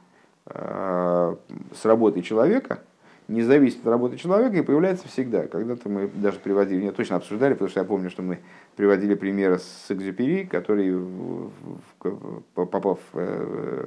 с 0.47 1.85
работой 1.85 2.23
человека, 2.23 2.81
не 3.29 3.43
зависит 3.43 3.81
от 3.81 3.87
работы 3.87 4.17
человека 4.17 4.57
и 4.57 4.63
появляется 4.63 5.09
всегда. 5.09 5.47
Когда-то 5.47 5.89
мы 5.89 6.09
даже 6.09 6.39
приводили, 6.39 6.85
не 6.85 6.93
точно 6.93 7.17
обсуждали, 7.17 7.55
потому 7.55 7.71
что 7.71 7.81
я 7.81 7.85
помню, 7.85 8.11
что 8.11 8.23
мы 8.23 8.39
приводили 8.77 9.15
примеры 9.15 9.59
с 9.59 9.87
Экзюпери, 9.91 10.45
который, 10.45 10.97
попав, 12.55 13.01
э, 13.15 13.87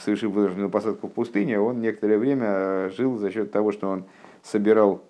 совершив 0.00 0.32
вынужденную 0.32 0.70
посадку 0.70 1.08
в 1.08 1.12
пустыне, 1.12 1.60
он 1.60 1.80
некоторое 1.80 2.18
время 2.18 2.90
жил 2.90 3.16
за 3.18 3.30
счет 3.30 3.52
того, 3.52 3.70
что 3.70 3.88
он 3.88 4.04
собирал 4.42 5.02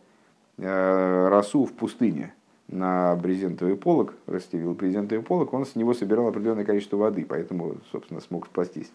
э, 0.58 1.28
росу 1.28 1.64
в 1.64 1.72
пустыне 1.72 2.34
на 2.68 3.16
брезентовый 3.16 3.76
полог, 3.76 4.14
расстелил 4.26 4.74
брезентовый 4.74 5.24
полог, 5.24 5.52
он 5.54 5.64
с 5.64 5.74
него 5.74 5.94
собирал 5.94 6.28
определенное 6.28 6.64
количество 6.64 6.96
воды, 6.96 7.24
поэтому, 7.28 7.76
собственно, 7.90 8.20
смог 8.20 8.46
спастись. 8.46 8.92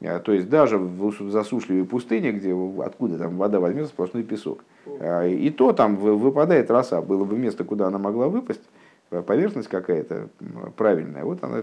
А, 0.00 0.18
то 0.18 0.32
есть 0.32 0.48
даже 0.48 0.78
в 0.78 1.30
засушливой 1.30 1.84
пустыне, 1.84 2.32
где 2.32 2.54
откуда 2.82 3.18
там 3.18 3.36
вода 3.36 3.60
возьмется, 3.60 3.92
сплошной 3.92 4.22
песок. 4.22 4.64
А, 4.86 5.26
и 5.26 5.50
то 5.50 5.72
там 5.72 5.96
выпадает 5.96 6.70
роса. 6.70 7.00
Было 7.00 7.24
бы 7.24 7.36
место, 7.36 7.64
куда 7.64 7.86
она 7.86 7.98
могла 7.98 8.28
выпасть, 8.28 8.62
а, 9.10 9.22
поверхность 9.22 9.68
какая-то 9.68 10.28
правильная, 10.76 11.24
вот 11.24 11.42
она 11.42 11.62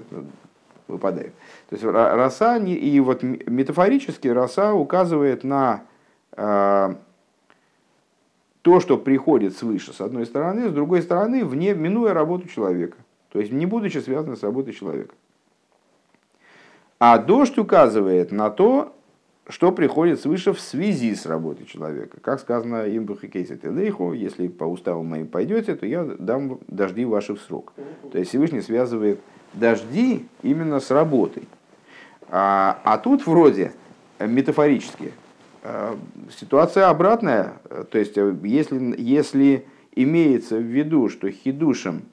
выпадает. 0.88 1.34
То 1.70 1.76
есть 1.76 1.84
роса, 1.84 2.58
и 2.58 3.00
вот 3.00 3.24
метафорически 3.24 4.28
роса 4.28 4.74
указывает 4.74 5.44
на 5.44 5.84
то, 8.62 8.80
что 8.80 8.98
приходит 8.98 9.58
свыше, 9.58 9.92
с 9.92 10.02
одной 10.02 10.26
стороны, 10.26 10.70
с 10.70 10.72
другой 10.72 11.02
стороны, 11.02 11.44
вне, 11.44 11.74
минуя 11.74 12.14
работу 12.14 12.48
человека. 12.48 12.98
То 13.32 13.40
есть 13.40 13.52
не 13.52 13.66
будучи 13.66 13.98
связанным 13.98 14.36
с 14.36 14.44
работой 14.44 14.74
человека. 14.74 15.16
А 17.02 17.18
дождь 17.18 17.58
указывает 17.58 18.32
на 18.32 18.52
то, 18.52 18.96
что 19.50 19.72
приходит 19.72 20.22
свыше 20.22 20.54
в 20.54 20.62
связи 20.62 21.16
с 21.16 21.26
работой 21.26 21.66
человека. 21.66 22.20
Как 22.22 22.40
сказано 22.40 22.86
им 22.86 23.08
Телейху, 23.08 24.14
если 24.14 24.48
по 24.48 24.66
уставу 24.66 25.02
моим 25.02 25.26
пойдете, 25.26 25.74
то 25.74 25.88
я 25.88 26.04
дам 26.04 26.60
дожди 26.68 27.04
ваши 27.06 27.34
в 27.34 27.42
срок. 27.42 27.74
То 28.12 28.20
есть 28.20 28.30
Всевышний 28.30 28.62
связывает 28.62 29.20
дожди 29.56 30.28
именно 30.44 30.80
с 30.80 30.92
работой. 30.92 31.48
А, 32.30 32.80
а 32.84 33.00
тут 33.00 33.26
вроде 33.26 33.72
метафорически 34.20 35.12
э, 35.64 35.96
ситуация 36.40 36.88
обратная. 36.88 37.54
То 37.90 37.98
есть 37.98 38.16
если, 38.16 38.96
если 39.02 39.66
имеется 39.96 40.58
в 40.58 40.62
виду, 40.62 41.10
что 41.10 41.32
хидушем 41.32 42.04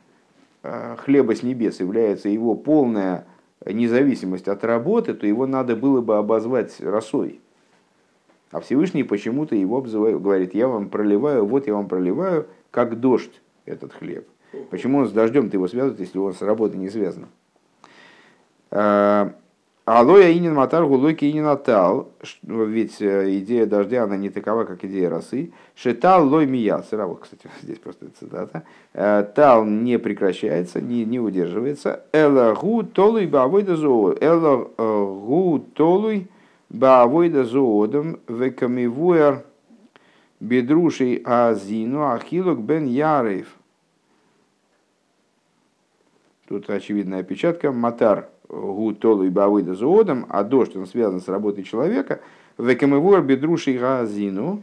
э, 0.63 0.97
хлеба 0.97 1.37
с 1.37 1.43
небес 1.43 1.79
является 1.79 2.31
его 2.31 2.55
полная 2.55 3.27
независимость 3.73 4.49
от 4.49 4.65
работы, 4.65 5.15
то 5.15 5.27
его 5.27 5.47
надо 5.47 5.77
было 5.77 6.01
бы 6.01 6.17
обозвать 6.17 6.81
росой. 6.81 7.41
А 8.51 8.61
Всевышний 8.61 9.05
почему-то 9.05 9.55
его 9.55 9.79
обзывает, 9.79 10.21
говорит, 10.21 10.55
я 10.55 10.69
вам 10.69 10.89
проливаю, 10.89 11.45
вот 11.45 11.67
я 11.67 11.75
вам 11.75 11.89
проливаю, 11.89 12.47
как 12.71 12.99
дождь 12.99 13.43
этот 13.67 13.93
хлеб. 13.93 14.27
Почему 14.71 14.99
он 14.99 15.09
с 15.09 15.13
дождем-то 15.13 15.57
его 15.57 15.69
связывает, 15.69 16.01
если 16.01 16.19
он 16.19 16.33
с 16.33 16.41
работой 16.41 16.79
не 16.79 16.89
связан? 16.89 17.27
Алоя 19.91 20.31
инин 20.31 20.53
матар 20.53 20.85
гулойки 20.85 21.25
инин 21.25 21.47
атал. 21.47 22.11
Ведь 22.43 23.01
э, 23.01 23.39
идея 23.39 23.65
дождя, 23.65 24.05
она 24.05 24.19
не 24.19 24.29
такова, 24.29 24.65
как 24.65 24.85
идея 24.85 25.09
росы. 25.09 25.51
Шетал 25.75 26.29
лой 26.29 26.45
мияцер. 26.45 27.01
А 27.01 27.07
вот, 27.07 27.21
кстати, 27.21 27.49
здесь 27.63 27.79
просто 27.79 28.05
цитата. 28.21 28.65
«Э, 28.93 29.25
тал 29.35 29.65
не 29.65 29.99
прекращается, 29.99 30.83
не, 30.83 31.07
не 31.07 31.19
удерживается. 31.19 32.05
Эла 32.13 32.55
гу 32.55 32.83
толуй 32.83 33.27
баавойда 33.27 33.77
зоо. 33.77 34.15
Эла 34.21 34.69
э, 34.77 35.05
гу 35.27 35.65
толуй 35.73 36.29
баавойда 36.69 37.45
зоодом 37.45 38.21
векамивуэр 38.29 39.43
бедрушей 40.39 41.23
азину 41.25 42.13
ахилок 42.13 42.61
бен 42.61 42.85
яреев. 42.85 43.49
Тут 46.47 46.69
очевидная 46.69 47.21
опечатка. 47.21 47.73
Матар 47.73 48.29
гутолу 48.49 49.25
и 49.25 49.31
бавыда 49.31 49.75
зоодом, 49.75 50.27
а 50.29 50.45
дождь, 50.45 50.77
он 50.77 50.87
связан 50.87 51.21
с 51.21 51.29
работой 51.29 51.65
человека, 51.65 52.21
векамевуар 52.57 53.23
бедруши 53.23 53.79
газину, 53.79 54.63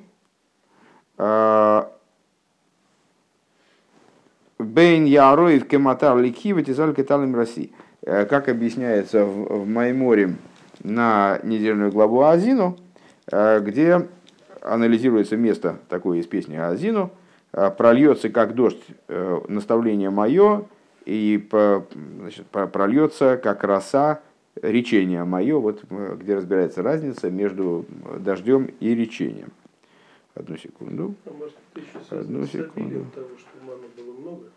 а, 1.18 1.92
бейн 4.60 5.06
яроев 5.06 5.68
кематар 5.68 6.18
ликива 6.18 6.64
тизаль 6.64 6.94
кеталим 6.94 7.36
России. 7.36 7.72
Э, 8.06 8.26
как 8.26 8.50
объясняется 8.50 9.26
в, 9.26 9.64
в 9.64 9.68
Майморе 9.68 10.36
на 10.84 11.40
недельную 11.44 11.92
главу 11.92 12.22
Азину, 12.22 12.78
э, 13.32 13.60
где 13.62 14.08
анализируется 14.62 15.38
место 15.38 15.80
такое 15.90 16.20
из 16.20 16.28
песни 16.28 16.56
Азину, 16.56 17.12
э, 17.52 17.72
прольется 17.72 18.30
как 18.30 18.54
дождь 18.54 18.84
наставление 19.48 20.12
мое, 20.12 20.66
и 21.06 21.38
по, 21.38 21.86
значит, 22.20 22.48
прольется 22.48 23.38
как 23.38 23.64
роса 23.64 24.22
речение 24.62 25.24
мое, 25.24 25.58
вот 25.58 25.84
э, 25.90 26.16
где 26.20 26.36
разбирается 26.36 26.82
разница 26.82 27.30
между 27.30 27.86
дождем 28.20 28.66
и 28.80 28.96
речением. 28.96 29.52
Одну 30.34 30.58
секунду. 30.58 31.16
А 31.26 31.32
может, 31.32 31.56
еще 31.76 32.20
Одну 32.20 32.46
секунду. 32.46 33.06
того, 33.14 33.30
что 33.38 33.66
мана 33.66 33.88
было 33.96 34.14
много? 34.20 34.50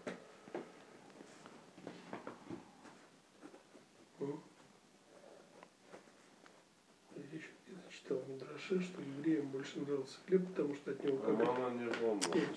Я 7.68 8.57
Мидраше, 8.70 8.86
что 8.86 9.02
евреям 9.18 9.46
больше 9.48 9.80
нравился 9.80 10.16
хлеб, 10.26 10.46
потому 10.48 10.74
что 10.74 10.90
от 10.90 11.04
него 11.04 11.16
как... 11.18 11.36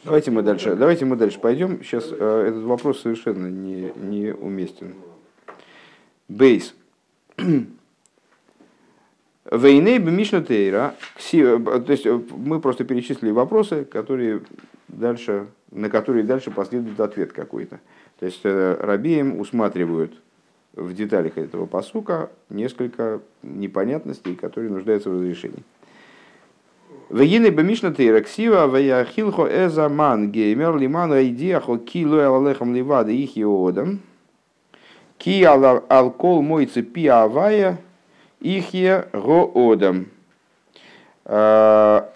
Давайте 0.03 0.31
мы 0.31 0.41
дальше, 0.41 0.75
давайте 0.75 1.05
мы 1.05 1.15
дальше 1.15 1.39
пойдем. 1.39 1.83
Сейчас 1.83 2.07
э, 2.11 2.45
этот 2.47 2.63
вопрос 2.63 3.01
совершенно 3.01 3.47
не, 3.47 3.91
не 3.95 4.33
уместен. 4.33 4.95
Бейс. 6.27 6.73
Вейней 9.51 9.99
Мишна 9.99 10.41
Тейра, 10.41 10.95
э, 11.33 11.59
то 11.59 11.91
есть 11.91 12.05
э, 12.05 12.21
мы 12.37 12.59
просто 12.61 12.83
перечислили 12.83 13.31
вопросы, 13.31 13.85
которые 13.85 14.41
дальше, 14.87 15.47
на 15.71 15.89
которые 15.89 16.23
дальше 16.23 16.51
последует 16.51 16.99
ответ 16.99 17.31
какой-то. 17.33 17.79
То 18.19 18.25
есть 18.25 18.41
э, 18.43 18.77
рабеем 18.79 19.39
усматривают 19.39 20.13
в 20.73 20.93
деталях 20.93 21.37
этого 21.37 21.65
посука 21.65 22.29
несколько 22.49 23.21
непонятностей, 23.43 24.35
которые 24.35 24.71
нуждаются 24.71 25.09
в 25.09 25.13
разрешении. 25.13 25.63
Вегины 27.11 27.49
бемишна 27.49 27.93
тейрексива, 27.93 28.67
ваяхилхо 28.67 29.45
эза 29.45 29.89
ман 29.89 30.31
геймер 30.31 30.77
лиман 30.77 31.13
рейдиахо 31.13 31.77
килу 31.77 32.19
алалехам 32.19 32.73
ливада 32.73 33.11
их. 33.11 33.33
Ки 35.17 35.43
алкол 35.43 36.41
мойцы 36.41 36.81
пи 36.81 37.07
авая 37.07 37.79
роодам. 39.11 40.07
А, 41.25 42.09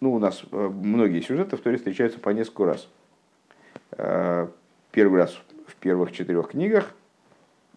ну, 0.00 0.14
у 0.14 0.18
нас 0.18 0.42
э, 0.50 0.70
многие 0.82 1.20
сюжеты 1.20 1.56
в 1.56 1.60
Торе 1.60 1.76
встречаются 1.76 2.18
по 2.18 2.30
несколько 2.30 2.64
раз. 2.64 2.88
А, 3.92 4.50
первый 4.90 5.20
раз 5.20 5.38
в 5.68 5.76
первых 5.76 6.10
четырех 6.10 6.48
книгах, 6.48 6.92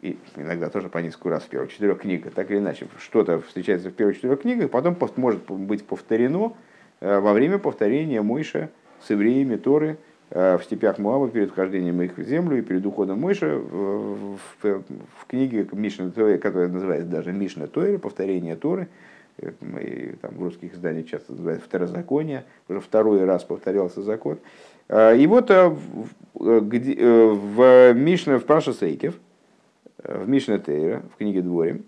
и 0.03 0.17
иногда 0.35 0.69
тоже 0.69 0.89
по 0.89 0.97
несколько 0.97 1.29
раз 1.29 1.43
в 1.43 1.47
первых 1.47 1.71
четырех 1.71 1.99
книгах, 1.99 2.33
так 2.33 2.51
или 2.51 2.57
иначе, 2.57 2.87
что-то 2.99 3.39
встречается 3.39 3.89
в 3.89 3.93
первых 3.93 4.17
четырех 4.17 4.41
книгах, 4.41 4.69
потом 4.69 4.97
может 5.15 5.49
быть 5.49 5.85
повторено 5.85 6.53
э, 6.99 7.19
во 7.19 7.31
время 7.31 7.57
повторения 7.57 8.21
Мойша 8.21 8.69
с 9.01 9.09
евреями 9.09 9.55
Торы 9.55 9.97
э, 10.29 10.57
в 10.57 10.63
степях 10.65 10.99
Муава 10.99 11.29
перед 11.29 11.51
вхождением 11.51 12.01
их 12.01 12.17
в 12.17 12.23
землю 12.23 12.57
и 12.57 12.61
перед 12.61 12.85
уходом 12.85 13.21
Мойша 13.21 13.55
в, 13.57 14.35
в, 14.35 14.39
в 14.61 15.25
книге 15.25 15.65
Мишна 15.71 16.11
Тойра, 16.11 16.37
которая 16.37 16.67
называется 16.67 17.07
даже 17.07 17.31
Мишна 17.31 17.67
Тойра, 17.67 17.97
повторение 17.97 18.57
Торы, 18.57 18.89
э, 19.37 19.51
и, 19.81 20.15
там, 20.21 20.31
в 20.35 20.43
русских 20.43 20.73
изданиях 20.73 21.07
часто 21.07 21.31
называют 21.31 21.63
второзаконие, 21.63 22.43
уже 22.67 22.81
второй 22.81 23.23
раз 23.23 23.45
повторялся 23.45 24.01
закон. 24.01 24.37
И 24.89 25.25
вот 25.27 25.49
в, 25.49 26.07
в 26.33 27.93
Мишне 27.93 28.37
в 28.37 28.43
Праша 28.43 28.73
Сейкев, 28.73 29.15
в 30.03 30.27
Мишне 30.27 30.59
Тейра, 30.59 31.01
в 31.13 31.17
книге 31.17 31.41
Дворим. 31.41 31.85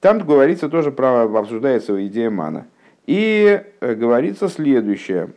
Там 0.00 0.18
говорится 0.18 0.68
тоже 0.68 0.92
про, 0.92 1.22
обсуждается 1.22 2.06
идея 2.06 2.30
мана. 2.30 2.66
И 3.06 3.62
э, 3.80 3.94
говорится 3.94 4.48
следующее. 4.48 5.30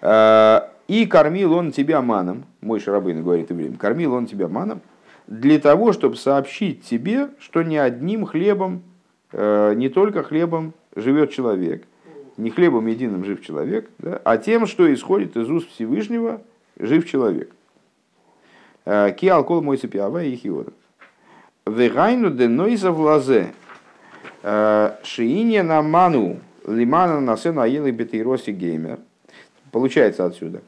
Э, 0.00 0.60
И 0.88 1.06
кормил 1.06 1.52
он 1.52 1.70
тебя 1.70 2.02
маном, 2.02 2.46
мой 2.60 2.80
шарабын 2.80 3.22
говорит 3.22 3.50
евреям, 3.50 3.76
кормил 3.76 4.14
он 4.14 4.26
тебя 4.26 4.48
маном, 4.48 4.80
для 5.28 5.60
того, 5.60 5.92
чтобы 5.92 6.16
сообщить 6.16 6.82
тебе, 6.82 7.28
что 7.38 7.62
не 7.62 7.78
одним 7.78 8.26
хлебом, 8.26 8.82
э, 9.32 9.74
не 9.76 9.88
только 9.88 10.24
хлебом 10.24 10.72
живет 10.96 11.30
человек, 11.30 11.84
не 12.36 12.50
хлебом 12.50 12.88
единым 12.88 13.24
жив 13.24 13.40
человек, 13.40 13.88
да, 13.98 14.20
а 14.24 14.36
тем, 14.36 14.66
что 14.66 14.92
исходит 14.92 15.36
из 15.36 15.48
уст 15.48 15.68
Всевышнего, 15.70 16.40
жив 16.76 17.06
человек. 17.08 17.52
Ки 18.90 19.26
алкол 19.28 19.62
мой 19.62 19.76
цепиава 19.76 20.24
и 20.24 20.34
хиода. 20.34 20.72
Вегайну 21.66 22.30
де 22.30 22.48
нойза 22.48 22.90
влазе. 22.90 23.52
Э, 24.42 24.96
Шииня 25.04 25.62
на 25.62 25.82
ману 25.82 26.38
лимана 26.66 27.20
на 27.20 27.36
сына 27.36 27.64
аелы 27.64 27.90
бетейроси 27.92 28.50
геймер. 28.50 28.98
Получается 29.70 30.24
отсюда, 30.24 30.62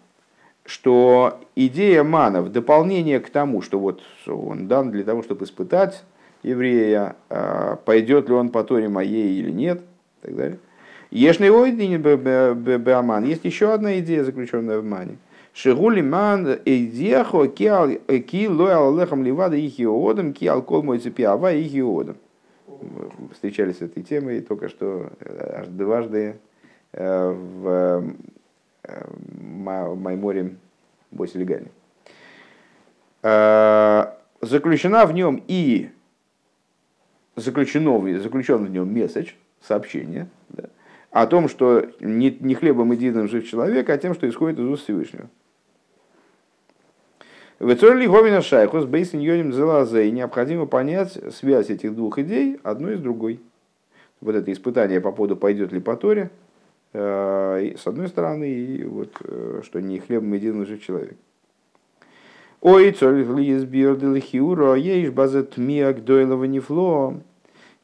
что 0.65 1.41
идея 1.57 2.05
мана 2.05 2.43
в 2.43 2.53
дополнение 2.53 3.19
к 3.19 3.29
тому, 3.31 3.63
что 3.63 3.81
вот 3.81 4.03
он 4.27 4.69
дан 4.69 4.93
для 4.93 5.03
того, 5.03 5.23
чтобы 5.23 5.45
испытать 5.45 6.05
еврея, 6.45 7.17
э, 7.29 7.77
пойдет 7.85 8.29
ли 8.29 8.35
он 8.35 8.51
по 8.51 8.63
торе 8.63 8.89
моей 8.89 9.41
или 9.41 9.51
нет, 9.51 9.81
и 10.23 10.27
так 10.27 10.37
далее. 10.37 10.59
Ешный 11.11 11.51
ойдин 11.51 12.01
беаман. 12.01 13.25
Есть 13.25 13.45
еще 13.45 13.73
одна 13.73 13.99
идея, 13.99 14.23
заключенная 14.23 14.79
в 14.79 14.85
мане. 14.85 15.17
Шигули 15.55 16.01
ман 16.01 16.61
эйдехо 16.65 17.47
ки 17.49 18.47
лоял 18.47 18.97
лехам 18.97 19.23
ливада 19.23 19.57
ихиодом, 19.57 20.33
ки 20.33 20.47
алкол 20.47 20.83
мой 20.83 20.99
цепи 20.99 21.23
ава 21.23 21.53
ихиодом. 21.53 22.17
Встречались 23.33 23.79
с 23.79 23.83
этой 23.83 24.03
темой 24.03 24.41
только 24.41 24.69
что 24.69 25.11
э, 25.21 25.61
аж 25.61 25.67
дважды 25.69 26.37
э, 26.93 27.31
в 27.31 28.05
э, 28.85 29.05
Майморе 29.41 30.57
Боси 31.11 31.37
Легальни. 31.37 31.69
Заключена 34.41 35.07
в 35.07 35.13
нем 35.13 35.43
и 35.47 35.91
заключено, 37.37 38.19
заключен 38.19 38.65
в 38.65 38.71
нем 38.71 38.93
месседж, 38.93 39.35
сообщение, 39.61 40.29
да, 40.49 40.65
о 41.13 41.27
том, 41.29 41.49
что 41.49 41.87
не, 42.01 42.37
не 42.41 42.55
хлебом 42.55 42.91
единым 42.91 43.29
жив 43.29 43.47
человек, 43.47 43.89
а 43.89 43.99
тем, 43.99 44.15
что 44.15 44.29
исходит 44.29 44.59
из 44.59 44.67
уст 44.67 44.83
Всевышнего. 44.83 45.29
В 47.63 47.73
Ицорли 47.73 48.09
Говина 48.09 48.43
Шайхус 48.43 48.87
Бейсин 48.87 49.21
Йоним 49.21 49.53
Зелазей 49.53 50.11
необходимо 50.11 50.67
понять 50.67 51.17
связь 51.33 51.71
этих 51.71 51.95
двух 51.95 52.19
идей 52.19 52.59
одной 52.65 52.97
с 52.97 53.01
другой. 53.01 53.41
Вот 54.21 54.35
это 54.35 54.53
испытание 54.53 55.01
по 55.01 55.13
поводу 55.13 55.37
пойдет 55.37 55.71
ли 55.71 55.79
по 55.79 55.95
Торе, 55.95 56.33
э, 56.93 57.75
с 57.79 57.87
одной 57.87 58.09
стороны, 58.09 58.51
и 58.51 58.83
вот, 58.83 59.13
э, 59.23 59.61
что 59.63 59.81
не 59.81 60.01
хлебом 60.01 60.33
единым 60.33 60.67
жив 60.67 60.83
человек. 60.83 61.15
Ой, 62.61 62.93
ейш 64.75 65.11
базет 65.11 65.57
миак 65.57 66.05
дойлова 66.05 66.43
нефло. 66.43 67.15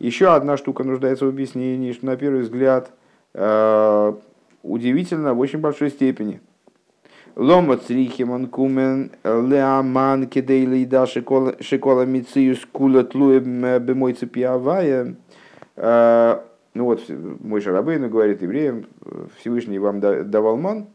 Еще 0.00 0.26
одна 0.26 0.56
штука 0.56 0.82
нуждается 0.82 1.24
в 1.24 1.28
объяснении, 1.28 1.92
что 1.92 2.04
на 2.06 2.16
первый 2.16 2.40
взгляд 2.40 2.90
Э, 3.34 4.14
удивительно 4.62 5.34
в 5.34 5.38
очень 5.38 5.60
большой 5.60 5.90
степени. 5.90 6.40
Лома 7.38 7.76
црихиман 7.76 8.48
кумен 8.48 9.12
леаман 9.22 10.26
кидейли 10.26 10.84
да 10.84 11.06
шикола 11.06 12.04
мициюс 12.04 12.66
кула 12.72 13.04
тлуе 13.04 13.38
бемой 13.38 14.14
цепиавая. 14.14 15.14
Э, 15.76 16.40
ну 16.74 16.84
вот, 16.84 17.00
мой 17.08 17.60
Шарабейн 17.60 18.10
говорит 18.10 18.42
евреям, 18.42 18.86
Всевышний 19.38 19.78
вам 19.78 20.00
давал 20.00 20.56
ман, 20.56 20.88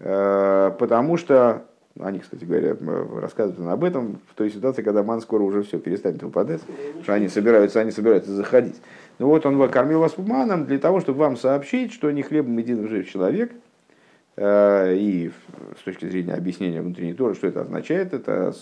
э, 0.00 0.70
потому 0.78 1.18
что, 1.18 1.66
они, 2.00 2.20
кстати 2.20 2.46
говоря, 2.46 2.74
рассказывают 3.20 3.70
об 3.70 3.84
этом 3.84 4.20
в 4.30 4.34
той 4.34 4.48
ситуации, 4.48 4.80
когда 4.80 5.02
ман 5.02 5.20
скоро 5.20 5.42
уже 5.42 5.64
все 5.64 5.78
перестанет 5.78 6.22
выпадать, 6.22 6.62
что 7.02 7.12
они 7.12 7.28
собираются, 7.28 7.78
они 7.78 7.90
собираются 7.90 8.32
заходить. 8.32 8.80
Ну 9.18 9.26
вот 9.26 9.44
он 9.44 9.68
кормил 9.68 10.00
вас 10.00 10.16
маном 10.16 10.64
для 10.64 10.78
того, 10.78 11.00
чтобы 11.00 11.18
вам 11.18 11.36
сообщить, 11.36 11.92
что 11.92 12.10
не 12.10 12.22
хлебом 12.22 12.56
единым 12.56 12.88
жив 12.88 13.06
человек. 13.06 13.52
Э, 14.36 14.94
и 14.94 15.30
с 15.78 15.82
точки 15.84 16.06
зрения 16.06 16.34
объяснения 16.34 16.80
внутренней 16.80 17.14
Торы, 17.14 17.34
что 17.34 17.46
это 17.46 17.62
означает, 17.62 18.14
это 18.14 18.54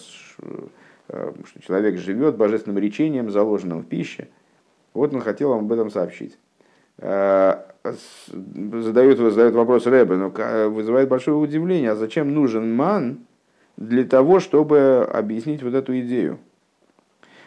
э, 1.08 1.32
что 1.44 1.62
человек 1.62 1.98
живет 1.98 2.36
божественным 2.36 2.78
речением, 2.78 3.30
заложенным 3.30 3.80
в 3.80 3.86
пище. 3.86 4.28
Вот 4.94 5.14
он 5.14 5.20
хотел 5.20 5.50
вам 5.50 5.60
об 5.60 5.72
этом 5.72 5.90
сообщить. 5.90 6.38
Э, 6.98 7.62
задает, 7.84 9.18
задает 9.18 9.54
вопрос 9.54 9.86
Рэбе, 9.86 10.16
но 10.16 10.30
вызывает 10.70 11.08
большое 11.08 11.36
удивление, 11.36 11.92
а 11.92 11.96
зачем 11.96 12.34
нужен 12.34 12.74
ман 12.74 13.20
для 13.76 14.04
того, 14.04 14.40
чтобы 14.40 15.08
объяснить 15.10 15.62
вот 15.62 15.74
эту 15.74 15.98
идею? 16.00 16.38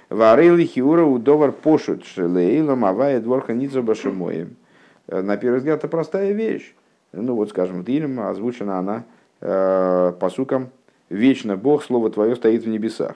Варейли 0.10 0.66
хиура 0.66 1.04
удовар 1.04 1.52
пошут 1.52 2.06
шелейла 2.06 2.76
мавая 2.76 3.20
дворха 3.20 3.54
башимоем. 3.54 4.56
Э, 5.08 5.22
на 5.22 5.38
первый 5.38 5.58
взгляд, 5.58 5.80
это 5.80 5.88
простая 5.88 6.32
вещь. 6.32 6.74
Ну 7.14 7.36
вот, 7.36 7.50
скажем, 7.50 7.82
в 7.82 7.86
Дилем 7.86 8.20
озвучена 8.20 8.80
она 8.80 9.04
э, 9.40 10.14
посуком 10.20 10.70
«Вечно 11.10 11.56
Бог, 11.56 11.84
Слово 11.84 12.10
Твое 12.10 12.36
стоит 12.36 12.64
в 12.64 12.68
небесах». 12.68 13.16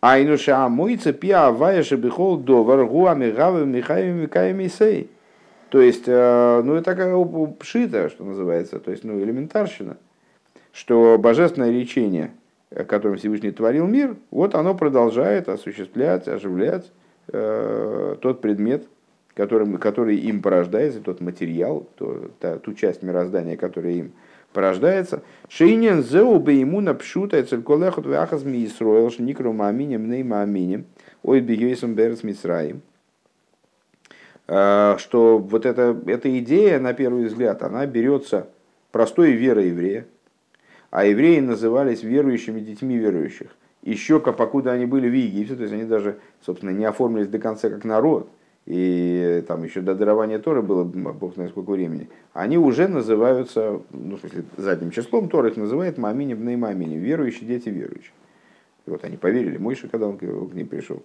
Айнуша 0.00 0.64
амойца 0.64 1.12
пиа 1.12 1.48
авая 1.48 1.82
шебихол 1.82 2.38
довар 2.38 2.86
гуами 2.86 3.30
гавы 3.30 3.66
михаем 3.66 4.22
микаем 4.22 4.68
сей. 4.70 5.10
То 5.70 5.80
есть, 5.80 6.04
э, 6.06 6.62
ну 6.64 6.74
это 6.74 6.84
такая 6.84 7.16
пшита, 7.58 8.08
что 8.08 8.24
называется, 8.24 8.78
то 8.78 8.90
есть, 8.90 9.04
ну 9.04 9.20
элементарщина, 9.20 9.96
что 10.72 11.18
божественное 11.18 11.70
речение– 11.70 12.30
которым 12.70 13.16
Всевышний 13.16 13.52
творил 13.52 13.86
мир, 13.86 14.16
вот 14.30 14.54
оно 14.54 14.74
продолжает 14.74 15.48
осуществлять, 15.48 16.28
оживлять 16.28 16.90
э, 17.28 18.16
тот 18.20 18.40
предмет, 18.40 18.86
который, 19.36 19.76
который 19.76 20.16
им 20.16 20.40
порождается, 20.40 21.00
тот 21.00 21.20
материал, 21.20 21.86
то, 21.96 22.30
та, 22.40 22.58
ту 22.58 22.72
часть 22.72 23.02
мироздания, 23.02 23.58
которая 23.58 23.92
им 23.92 24.12
порождается. 24.54 25.22
Шейнен 25.50 26.02
зеу 26.02 26.42
ему 26.48 26.80
напшута 26.80 27.42
цельколехот 27.42 28.06
вяхас 28.06 28.44
ми 28.44 28.64
Исроил, 28.64 29.10
шникру 29.10 29.52
мааминем 29.52 30.08
ней 30.10 30.22
мааминем, 30.22 30.86
ой 31.22 31.40
бигейсом 31.40 31.94
берес 31.94 32.22
мисраим. 32.22 32.80
Э, 34.48 34.96
что 34.98 35.36
вот 35.36 35.66
эта, 35.66 35.94
эта 36.06 36.38
идея, 36.38 36.80
на 36.80 36.94
первый 36.94 37.26
взгляд, 37.26 37.62
она 37.62 37.84
берется 37.84 38.48
простой 38.90 39.32
верой 39.32 39.68
еврея, 39.68 40.06
а 40.90 41.04
евреи 41.04 41.40
назывались 41.40 42.02
верующими 42.02 42.60
детьми 42.60 42.96
верующих. 42.96 43.54
Еще 43.82 44.18
покуда 44.18 44.72
они 44.72 44.86
были 44.86 45.10
в 45.10 45.14
Египте, 45.14 45.56
то 45.56 45.62
есть 45.62 45.74
они 45.74 45.84
даже, 45.84 46.16
собственно, 46.40 46.70
не 46.70 46.86
оформились 46.86 47.28
до 47.28 47.38
конца 47.38 47.68
как 47.68 47.84
народ, 47.84 48.30
и 48.66 49.44
там 49.46 49.62
еще 49.62 49.80
до 49.80 49.94
дарования 49.94 50.40
Торы 50.40 50.60
было, 50.60 50.82
бог 50.84 51.34
знает 51.34 51.52
сколько 51.52 51.70
времени, 51.70 52.08
они 52.32 52.58
уже 52.58 52.88
называются, 52.88 53.80
ну, 53.90 54.16
в 54.16 54.20
смысле, 54.20 54.44
задним 54.56 54.90
числом 54.90 55.28
Тора 55.28 55.48
их 55.50 55.56
называет 55.56 55.98
Маминем 55.98 56.44
на 56.44 56.56
Маминем, 56.56 56.98
верующие 56.98 57.46
дети 57.46 57.68
верующих. 57.68 58.12
И 58.86 58.90
вот 58.90 59.04
они 59.04 59.16
поверили 59.16 59.56
Мойше, 59.56 59.88
когда 59.88 60.08
он 60.08 60.18
к 60.18 60.22
ним 60.22 60.66
пришел. 60.66 61.02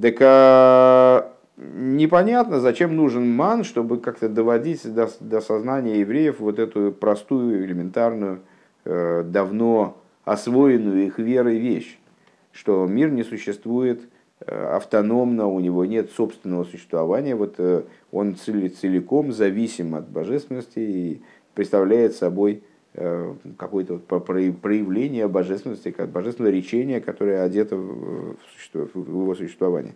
Так 0.00 0.16
а, 0.20 1.32
непонятно, 1.56 2.60
зачем 2.60 2.94
нужен 2.94 3.28
ман, 3.28 3.64
чтобы 3.64 3.98
как-то 3.98 4.28
доводить 4.28 4.82
до, 4.92 5.10
до 5.18 5.40
сознания 5.40 6.00
евреев 6.00 6.38
вот 6.38 6.58
эту 6.58 6.92
простую, 6.92 7.64
элементарную, 7.64 8.40
э, 8.84 9.24
давно 9.24 10.00
освоенную 10.24 11.06
их 11.06 11.18
верой 11.18 11.58
вещь, 11.58 11.98
что 12.52 12.86
мир 12.86 13.10
не 13.10 13.24
существует 13.24 14.00
автономно, 14.46 15.46
у 15.46 15.60
него 15.60 15.84
нет 15.84 16.10
собственного 16.12 16.64
существования, 16.64 17.34
вот 17.34 17.54
э, 17.58 17.82
он 18.12 18.36
целиком 18.36 19.32
зависим 19.32 19.94
от 19.94 20.08
божественности 20.08 20.78
и 20.78 21.22
представляет 21.54 22.14
собой 22.14 22.62
какое-то 23.56 23.98
проявление 23.98 25.28
божественности, 25.28 25.92
как 25.92 26.08
божественное 26.08 26.50
речение, 26.50 27.00
которое 27.00 27.44
одето 27.44 27.76
в 27.76 28.36
его 28.74 29.34
существование. 29.36 29.94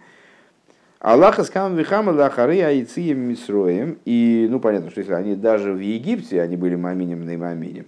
Аллаха 1.05 1.45
скам 1.45 1.77
вихама 1.77 2.13
лахары 2.13 2.63
айцием 2.63 3.29
мисроем. 3.29 3.99
И, 4.07 4.47
ну, 4.49 4.59
понятно, 4.59 4.91
что 4.91 5.01
если 5.01 5.13
они 5.13 5.37
даже 5.37 5.75
в 5.75 5.79
Египте, 5.79 6.41
они 6.41 6.57
были 6.57 6.77
маминем 6.77 7.27
на 7.27 7.37
маминем, 7.37 7.85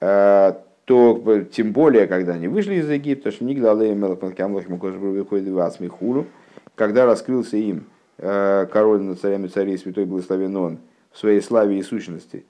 э, 0.00 0.54
то 0.86 1.42
тем 1.50 1.72
более, 1.72 2.06
когда 2.06 2.34
они 2.34 2.46
вышли 2.46 2.76
из 2.76 2.88
Египта, 2.88 3.32
что 3.32 3.44
выходит 5.10 5.48
когда 6.76 7.06
раскрылся 7.06 7.56
им 7.56 7.86
э, 8.18 8.66
король 8.72 9.02
над 9.02 9.20
царями 9.20 9.48
царей, 9.48 9.78
святой 9.78 10.04
благословен 10.04 10.56
он, 10.56 10.78
в 11.10 11.18
своей 11.18 11.42
славе 11.42 11.80
и 11.80 11.82
сущности, 11.82 12.44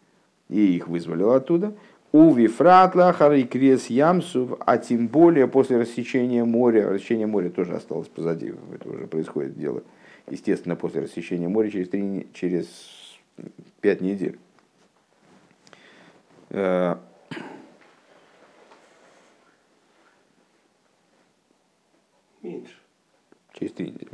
и 0.51 0.77
их 0.77 0.87
вызволил 0.87 1.33
оттуда, 1.33 1.73
Уви 2.13 2.47
фратла 2.47 3.09
крес 3.45 3.87
ямсув, 3.87 4.59
а 4.67 4.77
тем 4.77 5.09
более 5.09 5.49
после 5.49 5.79
рассечения 5.79 6.45
моря, 6.45 6.91
рассечение 6.91 7.27
моря 7.27 7.49
тоже 7.49 7.75
осталось 7.75 8.09
позади, 8.09 8.53
это 8.75 8.89
уже 8.91 9.07
происходит 9.07 9.59
дело, 9.59 9.83
естественно, 10.31 10.77
после 10.77 11.01
рассечения 11.01 11.49
моря 11.49 11.71
через, 11.71 11.89
три, 11.89 12.29
через 12.35 12.69
пять 13.81 14.03
недель. 14.03 14.39
Меньше. 22.47 22.73
Через 23.59 23.73
три 23.73 23.87
недели. 23.87 24.11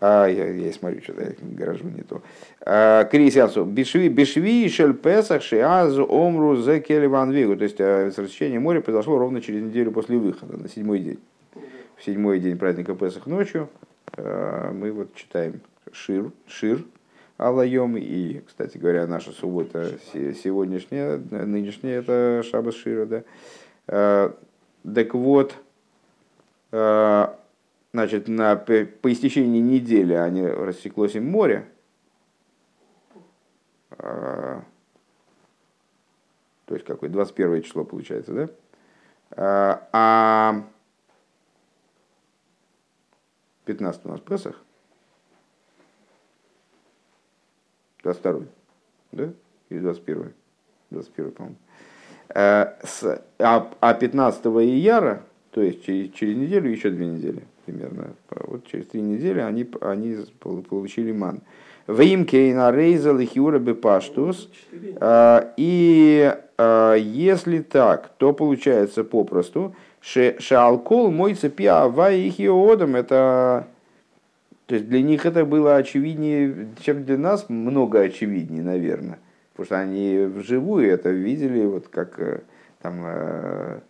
А, 0.00 0.26
я, 0.26 0.48
я 0.48 0.72
смотрю, 0.72 1.02
что-то 1.02 1.22
я 1.22 1.32
гаражу 1.40 1.84
не 1.84 2.02
то. 2.02 2.22
А, 2.60 3.04
Крисиасу. 3.04 3.64
Бешви, 3.64 4.08
бешви, 4.08 4.68
шель 4.68 4.94
песах, 4.94 5.42
шиаз, 5.42 5.98
омру, 5.98 6.56
зе 6.56 6.80
келеван 6.80 7.30
вигу. 7.32 7.56
То 7.56 7.64
есть 7.64 7.80
э, 7.80 8.10
расчищение 8.16 8.60
моря 8.60 8.80
произошло 8.80 9.18
ровно 9.18 9.40
через 9.40 9.62
неделю 9.62 9.92
после 9.92 10.16
выхода, 10.16 10.56
на 10.56 10.68
седьмой 10.68 11.00
день. 11.00 11.18
В 11.96 12.04
седьмой 12.04 12.40
день 12.40 12.56
праздника 12.58 12.94
Песах 12.94 13.26
ночью 13.26 13.68
э, 14.16 14.72
мы 14.72 14.90
вот 14.90 15.14
читаем 15.14 15.60
Шир, 15.92 16.32
Шир, 16.46 16.84
Аллаем. 17.36 17.96
И, 17.96 18.40
кстати 18.46 18.78
говоря, 18.78 19.06
наша 19.06 19.32
суббота 19.32 19.98
се- 20.12 20.34
сегодняшняя, 20.34 21.18
нынешняя, 21.30 22.00
это 22.00 22.42
Шабас 22.42 22.74
Шира, 22.74 23.06
да. 23.86 24.32
Так 24.94 25.14
вот, 25.14 25.54
значит, 27.92 28.26
на, 28.26 28.56
по 28.56 29.12
истечении 29.12 29.60
недели 29.60 30.14
они 30.14 30.44
рассеклось 30.44 31.14
им 31.14 31.30
море. 31.30 31.68
Э, 33.98 34.60
То 36.66 36.74
есть, 36.74 36.84
какое 36.84 37.10
21 37.10 37.62
число 37.62 37.84
получается, 37.84 38.32
да? 38.32 38.48
Э, 39.36 39.86
А 39.92 40.64
15 43.64 44.06
у 44.06 44.08
нас 44.08 44.20
Песах. 44.20 44.60
22 48.02 48.42
да? 49.12 49.32
Или 49.70 49.78
21 49.78 50.34
21 50.90 51.32
по-моему. 51.32 51.56
Э, 52.34 52.76
А, 53.38 53.72
а 53.80 53.94
15 53.94 54.44
ияра, 54.46 55.22
то 55.54 55.62
есть 55.62 55.84
через, 55.84 56.10
через 56.12 56.36
неделю, 56.36 56.68
еще 56.68 56.90
две 56.90 57.06
недели 57.06 57.44
примерно, 57.64 58.10
вот 58.46 58.66
через 58.66 58.86
три 58.86 59.00
недели 59.00 59.38
они, 59.38 59.66
они 59.80 60.16
пол- 60.40 60.62
получили 60.62 61.12
ман. 61.12 61.40
Вим 61.86 62.24
кейна 62.24 62.72
рейзал 62.72 63.18
и 63.20 63.24
хиура. 63.26 63.58
Четыре. 63.58 64.96
А, 65.00 65.52
И 65.56 66.34
а, 66.58 66.94
если 66.94 67.60
так, 67.60 68.10
то 68.18 68.32
получается 68.32 69.04
попросту, 69.04 69.74
шалкол 70.02 71.12
мой 71.12 71.34
цепи 71.34 71.66
авай 71.66 72.20
их 72.20 72.40
иодом, 72.40 72.96
это 72.96 73.68
то 74.66 74.74
есть 74.74 74.88
для 74.88 75.02
них 75.02 75.26
это 75.26 75.44
было 75.44 75.76
очевиднее, 75.76 76.68
чем 76.80 77.04
для 77.04 77.18
нас, 77.18 77.48
много 77.48 78.00
очевиднее, 78.00 78.62
наверное. 78.62 79.18
Потому 79.52 79.66
что 79.66 79.78
они 79.78 80.24
вживую 80.24 80.90
это 80.90 81.10
видели, 81.10 81.64
вот 81.66 81.88
как 81.88 82.18
э, 82.18 82.40
там 82.80 83.02
э, 83.04 83.80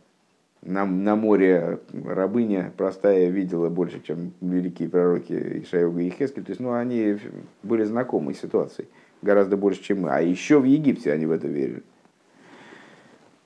на, 0.64 0.86
на 0.86 1.16
море 1.16 1.78
рабыня 2.04 2.72
простая 2.76 3.28
видела 3.28 3.68
больше, 3.68 4.00
чем 4.00 4.32
великие 4.40 4.88
пророки 4.88 5.62
Ишаева 5.62 5.98
и 5.98 6.10
Хескель. 6.10 6.44
То 6.44 6.50
есть 6.50 6.60
ну, 6.60 6.72
они 6.72 7.18
были 7.62 7.84
знакомы 7.84 8.34
с 8.34 8.40
ситуацией 8.40 8.88
гораздо 9.22 9.56
больше, 9.56 9.82
чем 9.82 10.02
мы. 10.02 10.10
А 10.10 10.20
еще 10.20 10.58
в 10.58 10.64
Египте 10.64 11.12
они 11.12 11.26
в 11.26 11.30
это 11.30 11.48
верили. 11.48 11.82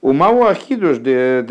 У 0.00 0.12
Мау 0.12 0.44
Ахидуш. 0.44 0.98
Так 0.98 1.46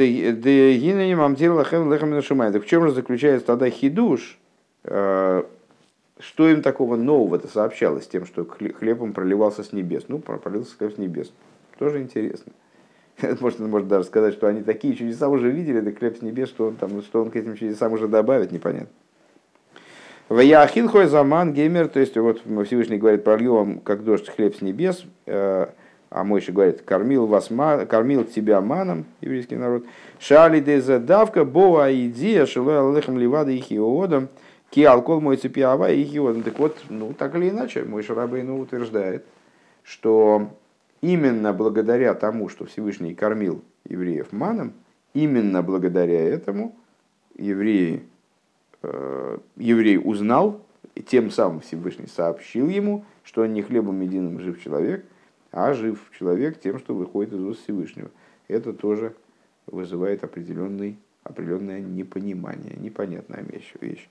в 2.63 2.65
чем 2.65 2.87
же 2.87 2.91
заключается 2.91 3.47
тогда 3.47 3.69
хидуш? 3.69 4.39
Э, 4.85 5.43
Что 6.19 6.49
им 6.49 6.61
такого 6.61 6.95
нового-то 6.95 7.47
сообщалось 7.47 8.07
тем, 8.07 8.25
что 8.25 8.43
хле- 8.43 8.73
хлебом 8.73 9.13
проливался 9.13 9.63
с 9.63 9.73
небес? 9.73 10.05
Ну, 10.07 10.19
про- 10.19 10.37
пролился 10.37 10.75
хлеб 10.77 10.95
с 10.95 10.97
небес. 10.97 11.31
Тоже 11.77 12.01
интересно. 12.01 12.53
Можно, 13.39 13.67
можно 13.67 13.89
даже 13.89 14.05
сказать, 14.05 14.33
что 14.33 14.47
они 14.47 14.61
такие 14.61 14.95
чудеса 14.95 15.27
уже 15.27 15.49
видели, 15.49 15.79
это 15.79 15.97
хлеб 15.97 16.17
с 16.17 16.21
небес, 16.21 16.49
что 16.49 16.67
он, 16.67 16.75
там, 16.75 17.01
что 17.01 17.23
он 17.23 17.31
к 17.31 17.35
этим 17.35 17.55
чудесам 17.55 17.93
уже 17.93 18.07
добавит, 18.07 18.51
непонятно. 18.51 18.89
Ваяхин 20.29 20.89
хой 20.89 21.07
заман 21.07 21.53
геймер, 21.53 21.87
то 21.87 21.99
есть 21.99 22.15
вот 22.17 22.41
Всевышний 22.65 22.97
говорит, 22.97 23.23
пролью 23.23 23.55
вам 23.55 23.79
как 23.79 24.03
дождь 24.03 24.29
хлеб 24.29 24.55
с 24.55 24.61
небес, 24.61 25.05
э, 25.25 25.67
а 26.09 26.23
Мойша 26.23 26.51
говорит, 26.51 26.81
кормил, 26.81 27.25
вас, 27.27 27.49
кормил 27.89 28.23
тебя 28.25 28.61
маном, 28.61 29.05
еврейский 29.21 29.55
народ. 29.55 29.83
Шали 30.19 30.59
де 30.59 30.81
задавка, 30.81 31.45
боа 31.45 31.91
идея, 31.91 32.45
шилой 32.45 32.79
аллехам 32.79 33.17
ливада 33.17 33.51
и 33.51 33.59
хиодом, 33.59 34.29
ки 34.69 34.83
алкол 34.83 35.21
мой 35.21 35.37
цепи 35.37 35.61
ава 35.61 35.89
и 35.91 36.03
хиодом. 36.03 36.43
Так 36.43 36.59
вот, 36.59 36.77
ну 36.89 37.13
так 37.13 37.35
или 37.35 37.49
иначе, 37.49 37.83
мой 37.83 38.03
Шарабейну 38.03 38.59
утверждает, 38.59 39.25
что 39.83 40.49
именно 41.01 41.53
благодаря 41.53 42.13
тому, 42.13 42.49
что 42.49 42.65
Всевышний 42.65 43.13
кормил 43.13 43.63
евреев 43.87 44.31
маном, 44.31 44.73
именно 45.13 45.61
благодаря 45.61 46.21
этому 46.21 46.75
евреи, 47.35 48.03
э, 48.83 49.37
еврей 49.55 49.99
узнал, 50.03 50.61
и 50.95 51.03
тем 51.03 51.29
самым 51.29 51.59
Всевышний 51.61 52.07
сообщил 52.07 52.67
ему, 52.69 53.05
что 53.23 53.45
не 53.45 53.61
хлебом 53.61 54.01
единым 54.01 54.39
жив 54.39 54.61
человек, 54.61 55.05
а 55.51 55.73
жив 55.73 55.99
человек 56.17 56.59
тем, 56.59 56.79
что 56.79 56.95
выходит 56.95 57.33
из 57.33 57.43
уст 57.43 57.63
Всевышнего. 57.63 58.09
Это 58.47 58.73
тоже 58.73 59.13
вызывает 59.65 60.23
определенный, 60.23 60.97
определенное 61.23 61.81
непонимание, 61.81 62.75
непонятная 62.77 63.45
вещь. 63.81 64.09